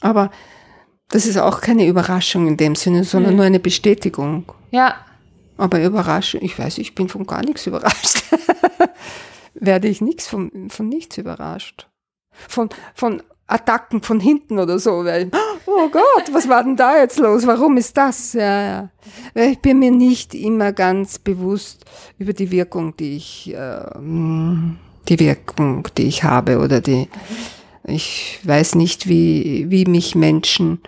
Aber 0.00 0.30
das 1.08 1.26
ist 1.26 1.36
auch 1.36 1.60
keine 1.60 1.86
Überraschung 1.86 2.46
in 2.46 2.56
dem 2.56 2.74
Sinne, 2.74 3.04
sondern 3.04 3.32
mhm. 3.32 3.36
nur 3.36 3.46
eine 3.46 3.60
Bestätigung. 3.60 4.52
Ja. 4.70 5.04
Aber 5.56 5.82
Überraschung, 5.82 6.40
ich 6.42 6.58
weiß, 6.58 6.78
ich 6.78 6.94
bin 6.94 7.08
von 7.08 7.26
gar 7.26 7.42
nichts 7.42 7.66
überrascht. 7.66 8.22
Werde 9.54 9.88
ich 9.88 10.00
nichts 10.00 10.26
von, 10.26 10.70
von 10.70 10.88
nichts 10.88 11.18
überrascht. 11.18 11.88
Von, 12.48 12.70
von 12.94 13.22
Attacken 13.50 14.02
von 14.02 14.20
hinten 14.20 14.58
oder 14.58 14.78
so. 14.78 15.04
Weil, 15.04 15.30
oh 15.66 15.88
Gott, 15.90 16.32
was 16.32 16.48
war 16.48 16.62
denn 16.64 16.76
da 16.76 16.98
jetzt 16.98 17.18
los? 17.18 17.46
Warum 17.46 17.76
ist 17.76 17.96
das? 17.96 18.32
Ja, 18.32 18.62
ja. 18.62 18.90
Ich 19.34 19.58
bin 19.60 19.78
mir 19.78 19.90
nicht 19.90 20.34
immer 20.34 20.72
ganz 20.72 21.18
bewusst 21.18 21.84
über 22.18 22.32
die 22.32 22.50
Wirkung, 22.50 22.96
die 22.96 23.16
ich, 23.16 23.54
äh, 23.54 23.84
die 25.08 25.18
Wirkung, 25.18 25.88
die 25.96 26.04
ich 26.04 26.24
habe 26.24 26.58
oder 26.58 26.80
die, 26.80 27.08
ich 27.84 28.40
weiß 28.44 28.74
nicht, 28.74 29.08
wie, 29.08 29.66
wie 29.68 29.84
mich 29.84 30.14
Menschen 30.14 30.80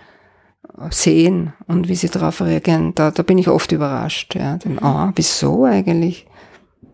sehen 0.89 1.53
und 1.67 1.87
wie 1.87 1.95
sie 1.95 2.09
darauf 2.09 2.41
reagieren. 2.41 2.95
Da, 2.95 3.11
da 3.11 3.23
bin 3.23 3.37
ich 3.37 3.47
oft 3.47 3.71
überrascht. 3.71 4.35
Ja. 4.35 4.57
Ah, 4.81 5.11
wieso 5.15 5.65
eigentlich? 5.65 6.25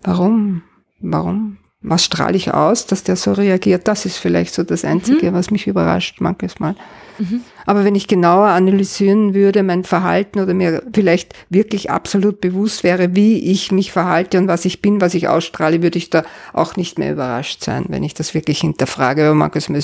Warum? 0.03 0.63
Warum? 0.99 1.57
Was 1.81 2.03
strahle 2.03 2.35
ich 2.35 2.53
aus, 2.53 2.87
dass 2.87 3.03
der 3.03 3.15
so 3.15 3.31
reagiert? 3.31 3.87
Das 3.87 4.05
ist 4.05 4.17
vielleicht 4.17 4.53
so 4.53 4.63
das 4.63 4.83
Einzige, 4.83 5.31
mhm. 5.31 5.35
was 5.35 5.49
mich 5.49 5.65
überrascht 5.65 6.19
manches 6.19 6.59
Mal. 6.59 6.75
Mhm. 7.19 7.39
Aber 7.65 7.85
wenn 7.85 7.95
ich 7.95 8.07
genauer 8.07 8.47
analysieren 8.47 9.33
würde, 9.33 9.63
mein 9.63 9.85
Verhalten 9.85 10.41
oder 10.41 10.53
mir 10.53 10.83
vielleicht 10.93 11.33
wirklich 11.49 11.89
absolut 11.89 12.41
bewusst 12.41 12.83
wäre, 12.83 13.15
wie 13.15 13.49
ich 13.49 13.71
mich 13.71 13.93
verhalte 13.93 14.39
und 14.39 14.49
was 14.49 14.65
ich 14.65 14.81
bin, 14.81 14.99
was 14.99 15.13
ich 15.13 15.29
ausstrahle, 15.29 15.81
würde 15.81 15.97
ich 15.97 16.09
da 16.09 16.25
auch 16.51 16.75
nicht 16.75 16.99
mehr 16.99 17.13
überrascht 17.13 17.63
sein, 17.63 17.85
wenn 17.87 18.03
ich 18.03 18.13
das 18.13 18.33
wirklich 18.33 18.59
hinterfrage. 18.59 19.23
Aber 19.23 19.35
manches 19.35 19.69
Mal 19.69 19.79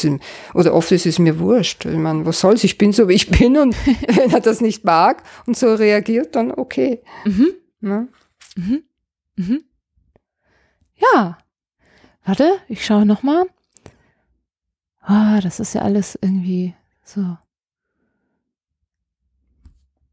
oder 0.53 0.73
oft 0.73 0.91
ist 0.91 1.05
es 1.05 1.17
mir 1.17 1.39
wurscht. 1.39 1.85
Ich 1.85 1.97
meine, 1.97 2.25
was 2.25 2.41
soll's? 2.41 2.65
Ich 2.65 2.77
bin 2.77 2.91
so, 2.91 3.07
wie 3.07 3.13
ich 3.13 3.31
bin 3.31 3.57
und 3.57 3.73
wenn 4.07 4.31
er 4.31 4.41
das 4.41 4.59
nicht 4.59 4.83
mag 4.83 5.23
und 5.45 5.55
so 5.55 5.73
reagiert, 5.75 6.35
dann 6.35 6.51
okay. 6.51 7.01
Mhm. 7.23 7.47
Ja. 7.79 8.07
Mhm. 8.57 8.83
Mhm. 9.37 9.63
ja. 10.97 11.37
Warte, 12.25 12.57
ich 12.67 12.83
schaue 12.83 13.05
nochmal. 13.05 13.45
Ah, 15.01 15.39
das 15.41 15.59
ist 15.59 15.75
ja 15.75 15.81
alles 15.81 16.17
irgendwie 16.19 16.73
so. 17.03 17.37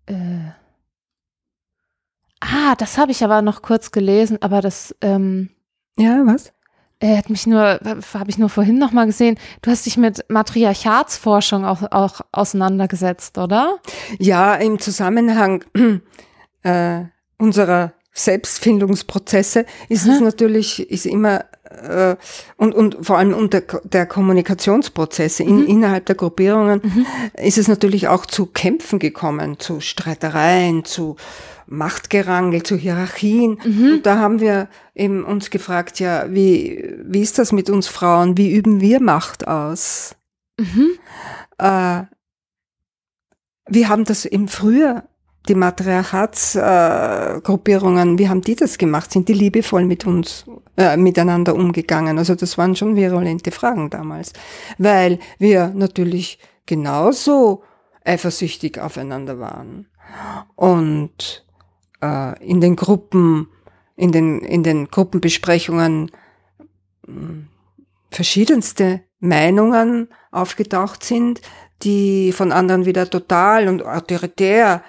Äh. 0.07 0.53
Ah, 2.41 2.75
das 2.77 2.99
habe 2.99 3.13
ich 3.13 3.25
aber 3.25 3.41
noch 3.41 3.63
kurz 3.63 3.91
gelesen, 3.91 4.37
aber 4.43 4.61
das. 4.61 4.95
Ähm, 5.01 5.51
ja, 5.97 6.23
was? 6.27 6.53
Er 7.01 7.17
hat 7.17 7.31
mich 7.31 7.47
nur, 7.47 7.81
habe 8.15 8.31
ich 8.31 8.39
nur 8.39 8.49
vorhin 8.49 8.79
noch 8.79 8.93
mal 8.93 9.07
gesehen. 9.07 9.37
Du 9.63 9.71
hast 9.71 9.87
dich 9.87 9.97
mit 9.97 10.25
Matriarchatsforschung 10.29 11.65
auch, 11.65 11.83
auch 11.91 12.21
auseinandergesetzt, 12.31 13.39
oder? 13.39 13.79
Ja, 14.19 14.55
im 14.55 14.79
Zusammenhang 14.79 15.65
äh, 16.63 17.05
unserer 17.39 17.95
Selbstfindungsprozesse 18.13 19.67
ist 19.89 20.07
Aha. 20.07 20.15
es 20.15 20.21
natürlich, 20.21 20.91
ist 20.91 21.07
immer 21.07 21.47
äh, 21.73 22.17
und, 22.57 22.75
und 22.75 22.99
vor 23.03 23.19
allem 23.19 23.35
unter 23.35 23.63
der 23.85 24.07
Kommunikationsprozesse 24.07 25.43
in, 25.43 25.63
mhm. 25.63 25.67
innerhalb 25.67 26.07
der 26.07 26.15
Gruppierungen 26.15 26.81
mhm. 26.83 27.07
ist 27.43 27.59
es 27.59 27.69
natürlich 27.69 28.09
auch 28.09 28.27
zu 28.27 28.47
Kämpfen 28.47 28.99
gekommen, 28.99 29.59
zu 29.59 29.81
Streitereien, 29.81 30.85
zu 30.85 31.17
Machtgerangel, 31.67 32.63
zu 32.63 32.77
Hierarchien. 32.77 33.59
Mhm. 33.65 33.93
Und 33.95 34.07
da 34.07 34.19
haben 34.19 34.41
wir 34.41 34.69
eben 34.95 35.25
uns 35.25 35.51
gefragt, 35.51 36.01
ja, 36.01 36.27
wie, 36.29 36.95
wie 37.05 37.23
ist 37.23 37.39
das 37.39 37.53
mit 37.53 37.71
uns 37.71 37.89
Frauen? 37.89 38.37
Wie 38.37 38.53
üben 38.53 38.81
wir 38.81 39.01
Macht 39.01 39.49
aus? 39.49 40.15
Mhm. 40.59 40.91
Äh, 41.59 42.03
wir 43.69 43.89
haben 43.89 44.05
das 44.05 44.25
im 44.25 44.49
Frühjahr 44.49 45.09
die 45.49 45.55
Matriarchatsgruppierungen, 45.55 48.15
äh, 48.15 48.19
wie 48.19 48.29
haben 48.29 48.43
die 48.43 48.55
das 48.55 48.77
gemacht? 48.79 49.11
Sind 49.11 49.29
die 49.29 49.35
liebevoll 49.35 49.85
mit 49.85 50.07
uns 50.07 50.45
äh, 50.77 50.97
miteinander 50.97 51.55
umgegangen? 51.55 52.19
Also 52.19 52.35
das 52.35 52.59
waren 52.59 52.77
schon 52.77 52.97
virulente 52.97 53.51
Fragen 53.51 53.89
damals, 53.91 54.33
weil 54.79 55.19
wir 55.39 55.73
natürlich 55.75 56.39
genauso 56.67 57.63
eifersüchtig 58.05 58.79
aufeinander 58.79 59.41
waren 59.41 59.89
und 60.55 61.45
äh, 62.01 62.41
in 62.45 62.61
den 62.61 62.77
Gruppen, 62.77 63.49
in 63.97 64.13
den 64.13 64.41
in 64.41 64.63
den 64.63 64.89
Gruppenbesprechungen 64.89 66.11
mh, 67.07 67.07
hm, 67.07 67.49
verschiedenste 68.11 69.01
Meinungen 69.19 70.09
aufgetaucht 70.31 71.03
sind, 71.05 71.41
die 71.83 72.33
von 72.33 72.53
anderen 72.53 72.87
wieder 72.87 73.09
total 73.09 73.69
und 73.69 73.85
autoritär 73.85 74.83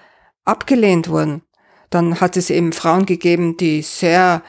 abgelehnt 0.45 1.09
wurden. 1.09 1.41
Dann 1.89 2.19
hat 2.19 2.37
es 2.37 2.49
eben 2.49 2.73
Frauen 2.73 3.05
gegeben, 3.05 3.55
die 3.57 3.81
sehr, 3.81 4.41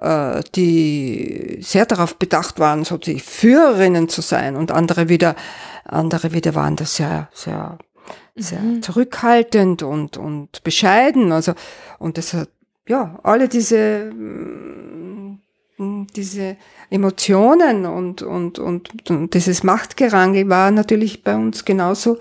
äh, 0.00 0.42
die 0.54 1.58
sehr 1.60 1.84
darauf 1.84 2.16
bedacht 2.16 2.58
waren, 2.58 2.84
so 2.84 2.96
die 2.96 3.20
Führerinnen 3.20 4.08
zu 4.08 4.22
sein 4.22 4.56
und 4.56 4.72
andere 4.72 5.08
wieder, 5.08 5.36
andere 5.84 6.32
wieder 6.32 6.54
waren 6.54 6.76
das 6.76 6.96
sehr, 6.96 7.28
sehr, 7.34 7.78
sehr 8.34 8.60
mhm. 8.60 8.82
zurückhaltend 8.82 9.82
und, 9.82 10.16
und 10.16 10.62
bescheiden. 10.64 11.32
Also, 11.32 11.52
und 11.98 12.16
das 12.16 12.32
hat, 12.32 12.48
ja, 12.88 13.18
alle 13.22 13.48
diese, 13.48 14.10
mm, 14.10 16.06
diese 16.14 16.56
Emotionen 16.88 17.84
und, 17.84 18.22
und, 18.22 18.58
und, 18.58 19.10
und 19.10 19.34
dieses 19.34 19.62
Machtgerangel 19.62 20.48
war 20.48 20.70
natürlich 20.70 21.22
bei 21.22 21.36
uns 21.36 21.64
genauso 21.64 22.18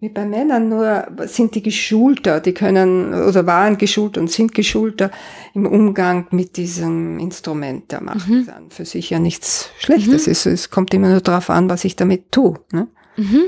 wie 0.00 0.08
bei 0.08 0.24
Männern, 0.24 0.70
nur 0.70 1.06
sind 1.26 1.54
die 1.54 1.62
geschulter, 1.62 2.40
die 2.40 2.54
können 2.54 3.12
oder 3.12 3.46
waren 3.46 3.76
geschult 3.76 4.16
und 4.16 4.30
sind 4.30 4.54
geschulter 4.54 5.10
im 5.52 5.66
Umgang 5.66 6.26
mit 6.30 6.56
diesem 6.56 7.18
Instrument 7.18 7.92
der 7.92 8.02
Macht. 8.02 8.28
Mhm. 8.28 8.48
Für 8.70 8.86
sich 8.86 9.10
ja 9.10 9.18
nichts 9.18 9.70
Schlechtes 9.78 10.26
mhm. 10.26 10.32
ist. 10.32 10.46
Es 10.46 10.70
kommt 10.70 10.94
immer 10.94 11.10
nur 11.10 11.20
darauf 11.20 11.50
an, 11.50 11.68
was 11.68 11.84
ich 11.84 11.96
damit 11.96 12.32
tue. 12.32 12.58
Ne? 12.72 12.88
Mhm. 13.16 13.42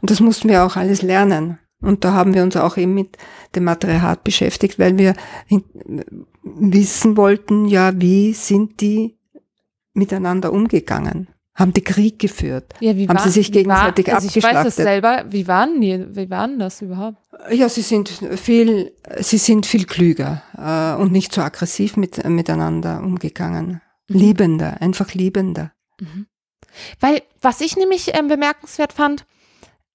Und 0.00 0.10
das 0.10 0.20
mussten 0.20 0.48
wir 0.48 0.64
auch 0.64 0.76
alles 0.76 1.02
lernen. 1.02 1.58
Und 1.80 2.04
da 2.04 2.12
haben 2.12 2.34
wir 2.34 2.42
uns 2.42 2.56
auch 2.56 2.76
eben 2.76 2.94
mit 2.94 3.18
dem 3.56 3.64
Matriarchat 3.64 4.22
beschäftigt, 4.22 4.78
weil 4.78 4.96
wir 4.98 5.14
wissen 6.42 7.16
wollten, 7.16 7.66
ja, 7.66 8.00
wie 8.00 8.32
sind 8.32 8.80
die 8.80 9.18
miteinander 9.92 10.52
umgegangen? 10.52 11.28
Haben 11.56 11.72
die 11.72 11.82
Krieg 11.82 12.18
geführt? 12.18 12.74
Ja, 12.80 12.94
wie 12.96 13.08
haben 13.08 13.16
war, 13.16 13.24
sie 13.24 13.30
sich 13.30 13.50
gegenseitig 13.50 14.08
war, 14.08 14.16
also 14.16 14.28
abgeschlachtet? 14.28 14.58
Ich 14.58 14.66
weiß 14.66 14.66
es 14.66 14.76
selber. 14.76 15.24
Wie 15.30 15.48
waren 15.48 15.80
die? 15.80 16.06
Wie 16.14 16.28
waren 16.28 16.58
das 16.58 16.82
überhaupt? 16.82 17.18
Ja, 17.50 17.68
sie 17.70 17.80
sind 17.80 18.10
viel, 18.36 18.92
sie 19.20 19.38
sind 19.38 19.64
viel 19.64 19.86
klüger 19.86 20.42
äh, 20.56 21.00
und 21.00 21.12
nicht 21.12 21.32
so 21.32 21.40
aggressiv 21.40 21.96
mit, 21.96 22.22
miteinander 22.28 23.00
umgegangen. 23.02 23.80
Mhm. 24.08 24.18
Liebender, 24.18 24.82
einfach 24.82 25.14
liebender. 25.14 25.72
Mhm. 25.98 26.26
Weil, 27.00 27.22
was 27.40 27.62
ich 27.62 27.74
nämlich 27.76 28.14
ähm, 28.14 28.28
bemerkenswert 28.28 28.92
fand, 28.92 29.24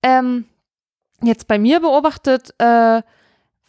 ähm, 0.02 0.46
jetzt 1.22 1.48
bei 1.48 1.60
mir 1.60 1.80
beobachtet, 1.80 2.56
äh, 2.58 3.04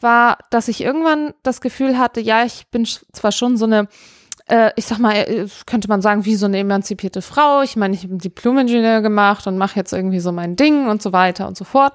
war, 0.00 0.38
dass 0.50 0.68
ich 0.68 0.80
irgendwann 0.80 1.34
das 1.42 1.60
Gefühl 1.60 1.98
hatte, 1.98 2.20
ja, 2.20 2.44
ich 2.44 2.66
bin 2.68 2.86
zwar 2.86 3.32
schon 3.32 3.56
so 3.56 3.66
eine, 3.66 3.88
äh, 4.52 4.70
ich 4.76 4.84
sag 4.84 4.98
mal, 4.98 5.14
äh, 5.14 5.48
könnte 5.64 5.88
man 5.88 6.02
sagen, 6.02 6.26
wie 6.26 6.36
so 6.36 6.44
eine 6.44 6.58
emanzipierte 6.58 7.22
Frau. 7.22 7.62
Ich 7.62 7.74
meine, 7.74 7.94
ich 7.94 8.02
habe 8.02 8.12
einen 8.12 8.18
Diplom-Ingenieur 8.18 9.00
gemacht 9.00 9.46
und 9.46 9.56
mache 9.56 9.76
jetzt 9.76 9.94
irgendwie 9.94 10.20
so 10.20 10.30
mein 10.30 10.56
Ding 10.56 10.88
und 10.88 11.00
so 11.00 11.14
weiter 11.14 11.48
und 11.48 11.56
so 11.56 11.64
fort. 11.64 11.94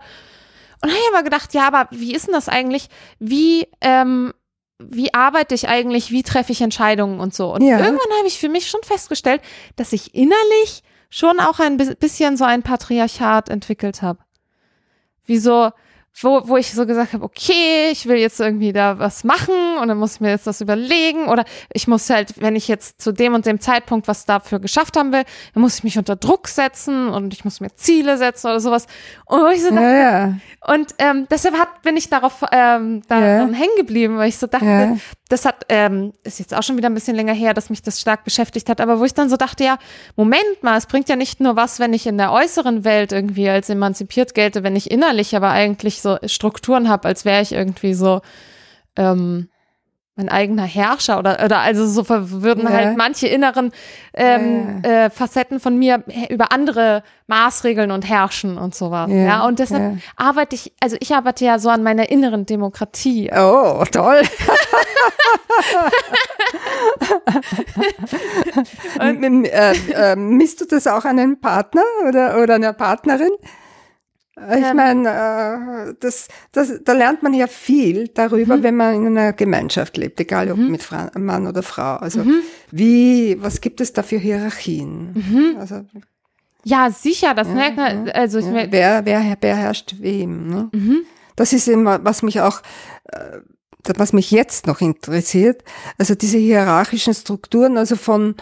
Und 0.81 0.89
habe 0.89 0.99
ich 0.99 1.13
aber 1.13 1.23
gedacht, 1.23 1.53
ja, 1.53 1.67
aber 1.67 1.87
wie 1.91 2.15
ist 2.15 2.25
denn 2.25 2.33
das 2.33 2.49
eigentlich? 2.49 2.89
Wie, 3.19 3.67
ähm, 3.81 4.33
wie 4.79 5.13
arbeite 5.13 5.53
ich 5.53 5.69
eigentlich? 5.69 6.09
Wie 6.09 6.23
treffe 6.23 6.51
ich 6.51 6.61
Entscheidungen 6.61 7.19
und 7.19 7.35
so? 7.35 7.53
Und 7.53 7.61
ja. 7.61 7.77
irgendwann 7.77 8.17
habe 8.17 8.27
ich 8.27 8.39
für 8.39 8.49
mich 8.49 8.67
schon 8.67 8.81
festgestellt, 8.81 9.41
dass 9.75 9.93
ich 9.93 10.15
innerlich 10.15 10.81
schon 11.11 11.39
auch 11.39 11.59
ein 11.59 11.77
bisschen 11.77 12.37
so 12.37 12.43
ein 12.45 12.63
Patriarchat 12.63 13.49
entwickelt 13.49 14.01
habe. 14.01 14.19
Wie 15.25 15.37
so, 15.37 15.69
wo, 16.21 16.47
wo 16.47 16.57
ich 16.57 16.73
so 16.73 16.85
gesagt 16.85 17.13
habe, 17.13 17.23
okay, 17.23 17.89
ich 17.91 18.07
will 18.07 18.17
jetzt 18.17 18.39
irgendwie 18.39 18.73
da 18.73 18.97
was 18.97 19.23
machen 19.23 19.77
und 19.79 19.87
dann 19.87 19.97
muss 19.97 20.15
ich 20.15 20.21
mir 20.21 20.29
jetzt 20.29 20.47
das 20.47 20.61
überlegen 20.61 21.27
oder 21.27 21.45
ich 21.71 21.87
muss 21.87 22.09
halt, 22.09 22.33
wenn 22.41 22.55
ich 22.55 22.67
jetzt 22.67 22.99
zu 23.01 23.11
dem 23.11 23.35
und 23.35 23.45
dem 23.45 23.59
Zeitpunkt 23.59 24.07
was 24.07 24.25
dafür 24.25 24.59
geschafft 24.59 24.97
haben 24.97 25.11
will, 25.11 25.23
dann 25.53 25.61
muss 25.61 25.77
ich 25.77 25.83
mich 25.83 25.97
unter 25.97 26.15
Druck 26.15 26.47
setzen 26.47 27.09
und 27.09 27.33
ich 27.33 27.45
muss 27.45 27.59
mir 27.59 27.73
Ziele 27.75 28.17
setzen 28.17 28.47
oder 28.47 28.59
sowas. 28.59 28.87
Und 29.25 29.41
wo 29.41 29.47
ich 29.47 29.61
so 29.61 29.69
dachte, 29.69 29.83
ja, 29.83 30.27
ja. 30.27 30.33
und 30.73 30.95
ähm, 30.97 31.27
deshalb 31.29 31.55
hat, 31.55 31.81
bin 31.83 31.97
ich 31.97 32.09
darauf 32.09 32.43
ähm, 32.51 33.03
da 33.07 33.19
ja. 33.19 33.47
hängen 33.47 33.75
geblieben, 33.77 34.17
weil 34.17 34.29
ich 34.29 34.37
so 34.37 34.47
dachte, 34.47 34.97
das 35.29 35.45
hat, 35.45 35.65
ähm, 35.69 36.13
ist 36.23 36.39
jetzt 36.39 36.55
auch 36.55 36.63
schon 36.63 36.77
wieder 36.77 36.89
ein 36.89 36.93
bisschen 36.93 37.15
länger 37.15 37.33
her, 37.33 37.53
dass 37.53 37.69
mich 37.69 37.83
das 37.83 37.99
stark 37.99 38.23
beschäftigt 38.23 38.69
hat, 38.69 38.81
aber 38.81 38.99
wo 38.99 39.03
ich 39.03 39.13
dann 39.13 39.29
so 39.29 39.37
dachte, 39.37 39.63
ja, 39.63 39.77
Moment 40.15 40.63
mal, 40.63 40.77
es 40.77 40.85
bringt 40.85 41.09
ja 41.09 41.15
nicht 41.15 41.41
nur 41.41 41.55
was, 41.55 41.79
wenn 41.79 41.93
ich 41.93 42.07
in 42.07 42.17
der 42.17 42.31
äußeren 42.31 42.85
Welt 42.85 43.11
irgendwie 43.11 43.49
als 43.49 43.69
emanzipiert 43.69 44.33
gelte, 44.33 44.63
wenn 44.63 44.75
ich 44.75 44.89
innerlich 44.89 45.35
aber 45.35 45.49
eigentlich 45.49 46.01
so 46.01 46.06
Strukturen 46.25 46.89
habe, 46.89 47.07
als 47.07 47.25
wäre 47.25 47.41
ich 47.41 47.51
irgendwie 47.51 47.93
so, 47.93 48.21
ähm, 48.95 49.49
mein 50.17 50.29
eigener 50.29 50.63
Herrscher 50.63 51.19
oder, 51.19 51.45
oder 51.45 51.59
also 51.59 51.85
so 51.85 52.09
würden 52.09 52.63
ja. 52.63 52.71
halt 52.71 52.97
manche 52.97 53.27
inneren 53.27 53.71
ähm, 54.15 54.81
ja. 54.83 55.05
äh, 55.05 55.09
Facetten 55.11 55.59
von 55.59 55.77
mir 55.77 56.03
über 56.29 56.51
andere 56.51 57.03
Maßregeln 57.27 57.91
und 57.91 58.09
herrschen 58.09 58.57
und 58.57 58.73
sowas. 58.73 59.11
Ja, 59.11 59.17
ja? 59.17 59.45
und 59.45 59.59
deshalb 59.59 59.99
arbeite 60.15 60.55
ich, 60.55 60.73
also 60.79 60.97
ich 60.99 61.13
arbeite 61.13 61.45
ja 61.45 61.59
so 61.59 61.69
an 61.69 61.83
meiner 61.83 62.09
inneren 62.09 62.47
Demokratie. 62.47 63.29
Oh, 63.31 63.83
toll. 63.91 64.21
und, 68.99 69.45
äh, 69.45 69.73
äh, 69.93 70.15
misst 70.15 70.61
du 70.61 70.65
das 70.65 70.87
auch 70.87 71.05
an 71.05 71.19
einen 71.19 71.39
Partner 71.39 71.83
oder, 72.07 72.41
oder 72.41 72.55
einer 72.55 72.73
Partnerin? 72.73 73.29
Ich 74.37 74.63
ähm, 74.63 74.75
meine, 74.75 75.89
äh, 75.89 75.93
das, 75.99 76.27
das, 76.51 76.71
da 76.83 76.93
lernt 76.93 77.23
man 77.23 77.33
ja 77.33 77.47
viel 77.47 78.07
darüber, 78.09 78.57
mhm. 78.57 78.63
wenn 78.63 78.75
man 78.75 78.95
in 78.95 79.17
einer 79.17 79.33
Gemeinschaft 79.33 79.97
lebt, 79.97 80.19
egal 80.19 80.51
ob 80.51 80.57
mhm. 80.57 80.69
mit 80.69 80.83
Fra 80.83 81.09
Mann 81.17 81.47
oder 81.47 81.63
Frau. 81.63 81.95
Also 81.95 82.23
mhm. 82.23 82.41
wie, 82.69 83.41
was 83.41 83.61
gibt 83.61 83.81
es 83.81 83.93
da 83.93 84.03
für 84.03 84.19
Hierarchien? 84.19 85.13
Mhm. 85.13 85.57
Also, 85.59 85.81
ja, 86.63 86.91
sicher, 86.91 87.33
das 87.33 87.47
ja, 87.47 87.53
merkt 87.55 87.77
man. 87.77 88.09
Also 88.09 88.39
ja, 88.39 88.71
wer, 88.71 89.05
wer 89.05 89.35
beherrscht 89.37 89.95
wem? 89.99 90.47
Ne? 90.47 90.69
Mhm. 90.71 90.99
Das 91.35 91.51
ist 91.51 91.67
immer, 91.67 92.03
was 92.05 92.21
mich 92.21 92.39
auch, 92.41 92.61
äh, 93.05 93.39
was 93.95 94.13
mich 94.13 94.29
jetzt 94.29 94.67
noch 94.67 94.81
interessiert. 94.81 95.63
Also 95.97 96.13
diese 96.13 96.37
hierarchischen 96.37 97.15
Strukturen, 97.15 97.77
also 97.77 97.95
von 97.95 98.35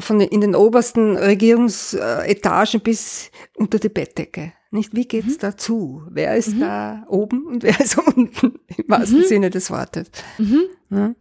von 0.00 0.20
in 0.20 0.40
den 0.40 0.54
obersten 0.54 1.16
Regierungsetagen 1.16 2.80
bis 2.80 3.32
unter 3.56 3.80
die 3.80 3.88
Bettdecke. 3.88 4.52
Nicht, 4.70 4.94
wie 4.94 5.06
geht's 5.06 5.36
mhm. 5.36 5.40
dazu? 5.40 6.02
Wer 6.10 6.36
ist 6.36 6.54
mhm. 6.54 6.60
da 6.60 7.04
oben 7.08 7.46
und 7.46 7.62
wer 7.62 7.78
ist 7.80 7.96
unten? 8.16 8.58
Im 8.76 8.84
wahrsten 8.88 9.20
mhm. 9.20 9.24
Sinne 9.24 9.50
des 9.50 9.70
Wortes. 9.70 10.10
Mhm. 10.36 10.64
Ja? 10.90 11.14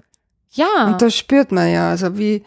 ja. 0.52 0.88
Und 0.88 1.02
das 1.02 1.16
spürt 1.16 1.52
man 1.52 1.72
ja, 1.72 1.90
also 1.90 2.18
wie 2.18 2.44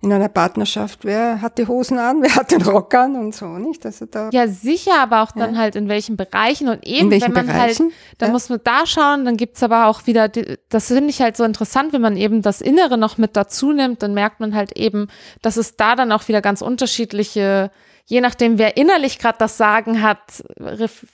in 0.00 0.12
einer 0.12 0.28
Partnerschaft, 0.28 1.04
wer 1.04 1.42
hat 1.42 1.58
die 1.58 1.66
Hosen 1.66 1.98
an, 1.98 2.22
wer 2.22 2.34
hat 2.34 2.52
den 2.52 2.62
Rock 2.62 2.94
an 2.94 3.16
und 3.16 3.34
so, 3.34 3.46
nicht? 3.58 3.84
Also 3.84 4.06
da. 4.06 4.30
Ja, 4.32 4.46
sicher, 4.46 5.00
aber 5.00 5.22
auch 5.22 5.32
dann 5.32 5.54
ja. 5.54 5.60
halt 5.60 5.76
in 5.76 5.88
welchen 5.88 6.16
Bereichen 6.16 6.68
und 6.68 6.86
eben, 6.86 7.10
wenn 7.10 7.20
man 7.32 7.46
halt 7.46 7.46
Bereichen? 7.46 7.86
halt, 7.86 7.94
dann 8.18 8.28
ja. 8.28 8.32
muss 8.32 8.48
man 8.48 8.60
da 8.62 8.86
schauen, 8.86 9.24
dann 9.24 9.36
gibt's 9.36 9.62
aber 9.62 9.86
auch 9.86 10.06
wieder, 10.06 10.28
das 10.28 10.86
finde 10.86 11.10
ich 11.10 11.20
halt 11.20 11.36
so 11.36 11.44
interessant, 11.44 11.92
wenn 11.92 12.00
man 12.00 12.16
eben 12.16 12.42
das 12.42 12.60
Innere 12.60 12.96
noch 12.96 13.18
mit 13.18 13.36
dazu 13.36 13.72
nimmt, 13.72 14.02
dann 14.02 14.14
merkt 14.14 14.40
man 14.40 14.54
halt 14.54 14.72
eben, 14.78 15.08
dass 15.42 15.56
es 15.56 15.76
da 15.76 15.96
dann 15.96 16.12
auch 16.12 16.28
wieder 16.28 16.40
ganz 16.40 16.62
unterschiedliche 16.62 17.70
je 18.08 18.22
nachdem, 18.22 18.58
wer 18.58 18.78
innerlich 18.78 19.18
gerade 19.18 19.36
das 19.38 19.58
Sagen 19.58 20.02
hat, 20.02 20.42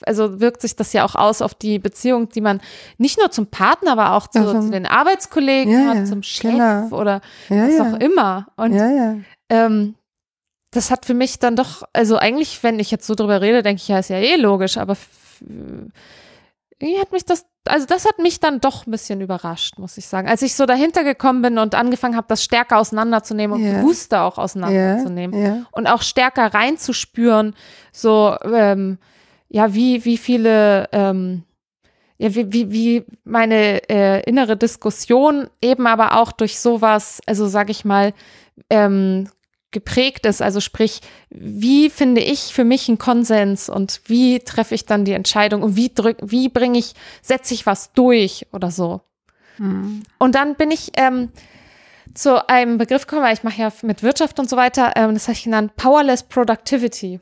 also 0.06 0.40
wirkt 0.40 0.62
sich 0.62 0.76
das 0.76 0.92
ja 0.92 1.04
auch 1.04 1.16
aus 1.16 1.42
auf 1.42 1.52
die 1.52 1.80
Beziehung, 1.80 2.28
die 2.28 2.40
man 2.40 2.60
nicht 2.98 3.18
nur 3.18 3.32
zum 3.32 3.48
Partner, 3.48 3.92
aber 3.92 4.12
auch 4.12 4.28
zu, 4.28 4.38
also, 4.38 4.60
zu 4.60 4.70
den 4.70 4.86
Arbeitskollegen 4.86 5.72
ja, 5.72 5.94
hat, 5.94 6.06
zum 6.06 6.22
Chef 6.22 6.52
genau. 6.52 6.86
oder 6.90 7.20
ja, 7.48 7.66
was 7.66 7.80
auch 7.80 7.98
immer. 7.98 8.46
Und 8.56 8.74
ähm, 9.48 9.96
das 10.70 10.92
hat 10.92 11.04
für 11.04 11.14
mich 11.14 11.40
dann 11.40 11.56
doch, 11.56 11.82
also 11.92 12.16
eigentlich, 12.16 12.62
wenn 12.62 12.78
ich 12.78 12.92
jetzt 12.92 13.08
so 13.08 13.16
drüber 13.16 13.40
rede, 13.40 13.64
denke 13.64 13.82
ich, 13.82 13.88
ja, 13.88 13.98
ist 13.98 14.10
ja 14.10 14.18
eh 14.18 14.36
logisch, 14.36 14.76
aber 14.76 14.96
irgendwie 16.84 17.00
hat 17.00 17.12
mich 17.12 17.24
das, 17.24 17.46
also 17.66 17.86
das 17.86 18.04
hat 18.04 18.18
mich 18.18 18.40
dann 18.40 18.60
doch 18.60 18.86
ein 18.86 18.90
bisschen 18.90 19.20
überrascht, 19.20 19.78
muss 19.78 19.96
ich 19.96 20.06
sagen. 20.06 20.28
Als 20.28 20.42
ich 20.42 20.54
so 20.54 20.66
dahinter 20.66 21.04
gekommen 21.04 21.42
bin 21.42 21.58
und 21.58 21.74
angefangen 21.74 22.16
habe, 22.16 22.26
das 22.28 22.44
stärker 22.44 22.78
auseinanderzunehmen 22.78 23.56
und 23.56 23.64
yeah. 23.64 23.80
bewusster 23.80 24.24
auch 24.24 24.38
auseinanderzunehmen 24.38 25.38
yeah. 25.38 25.54
Yeah. 25.54 25.66
und 25.72 25.86
auch 25.86 26.02
stärker 26.02 26.52
reinzuspüren, 26.52 27.54
so, 27.92 28.36
ähm, 28.44 28.98
ja, 29.48 29.74
wie, 29.74 30.04
wie 30.04 30.18
viele, 30.18 30.88
ähm, 30.92 31.44
ja, 32.18 32.34
wie, 32.34 32.52
wie, 32.52 32.72
wie 32.72 33.04
meine 33.24 33.88
äh, 33.88 34.22
innere 34.28 34.56
Diskussion 34.56 35.48
eben 35.62 35.86
aber 35.86 36.20
auch 36.20 36.32
durch 36.32 36.58
sowas, 36.60 37.20
also 37.26 37.46
sag 37.46 37.70
ich 37.70 37.84
mal, 37.84 38.12
ähm, 38.70 39.28
geprägt 39.74 40.24
ist. 40.24 40.40
Also 40.40 40.60
sprich, 40.60 41.02
wie 41.28 41.90
finde 41.90 42.22
ich 42.22 42.54
für 42.54 42.64
mich 42.64 42.88
einen 42.88 42.96
Konsens 42.96 43.68
und 43.68 44.00
wie 44.06 44.38
treffe 44.38 44.74
ich 44.74 44.86
dann 44.86 45.04
die 45.04 45.12
Entscheidung 45.12 45.62
und 45.62 45.76
wie 45.76 45.92
drück, 45.92 46.16
wie 46.22 46.48
bringe 46.48 46.78
ich, 46.78 46.94
setze 47.20 47.52
ich 47.52 47.66
was 47.66 47.92
durch 47.92 48.46
oder 48.52 48.70
so. 48.70 49.02
Mhm. 49.58 50.02
Und 50.18 50.34
dann 50.34 50.54
bin 50.54 50.70
ich 50.70 50.92
ähm, 50.96 51.28
zu 52.14 52.48
einem 52.48 52.78
Begriff 52.78 53.06
gekommen, 53.06 53.26
weil 53.26 53.34
ich 53.34 53.42
mache 53.42 53.60
ja 53.60 53.72
mit 53.82 54.02
Wirtschaft 54.02 54.38
und 54.38 54.48
so 54.48 54.56
weiter, 54.56 54.92
ähm, 54.96 55.12
das 55.12 55.24
habe 55.24 55.34
ich 55.34 55.44
genannt 55.44 55.76
Powerless 55.76 56.22
Productivity. 56.22 57.20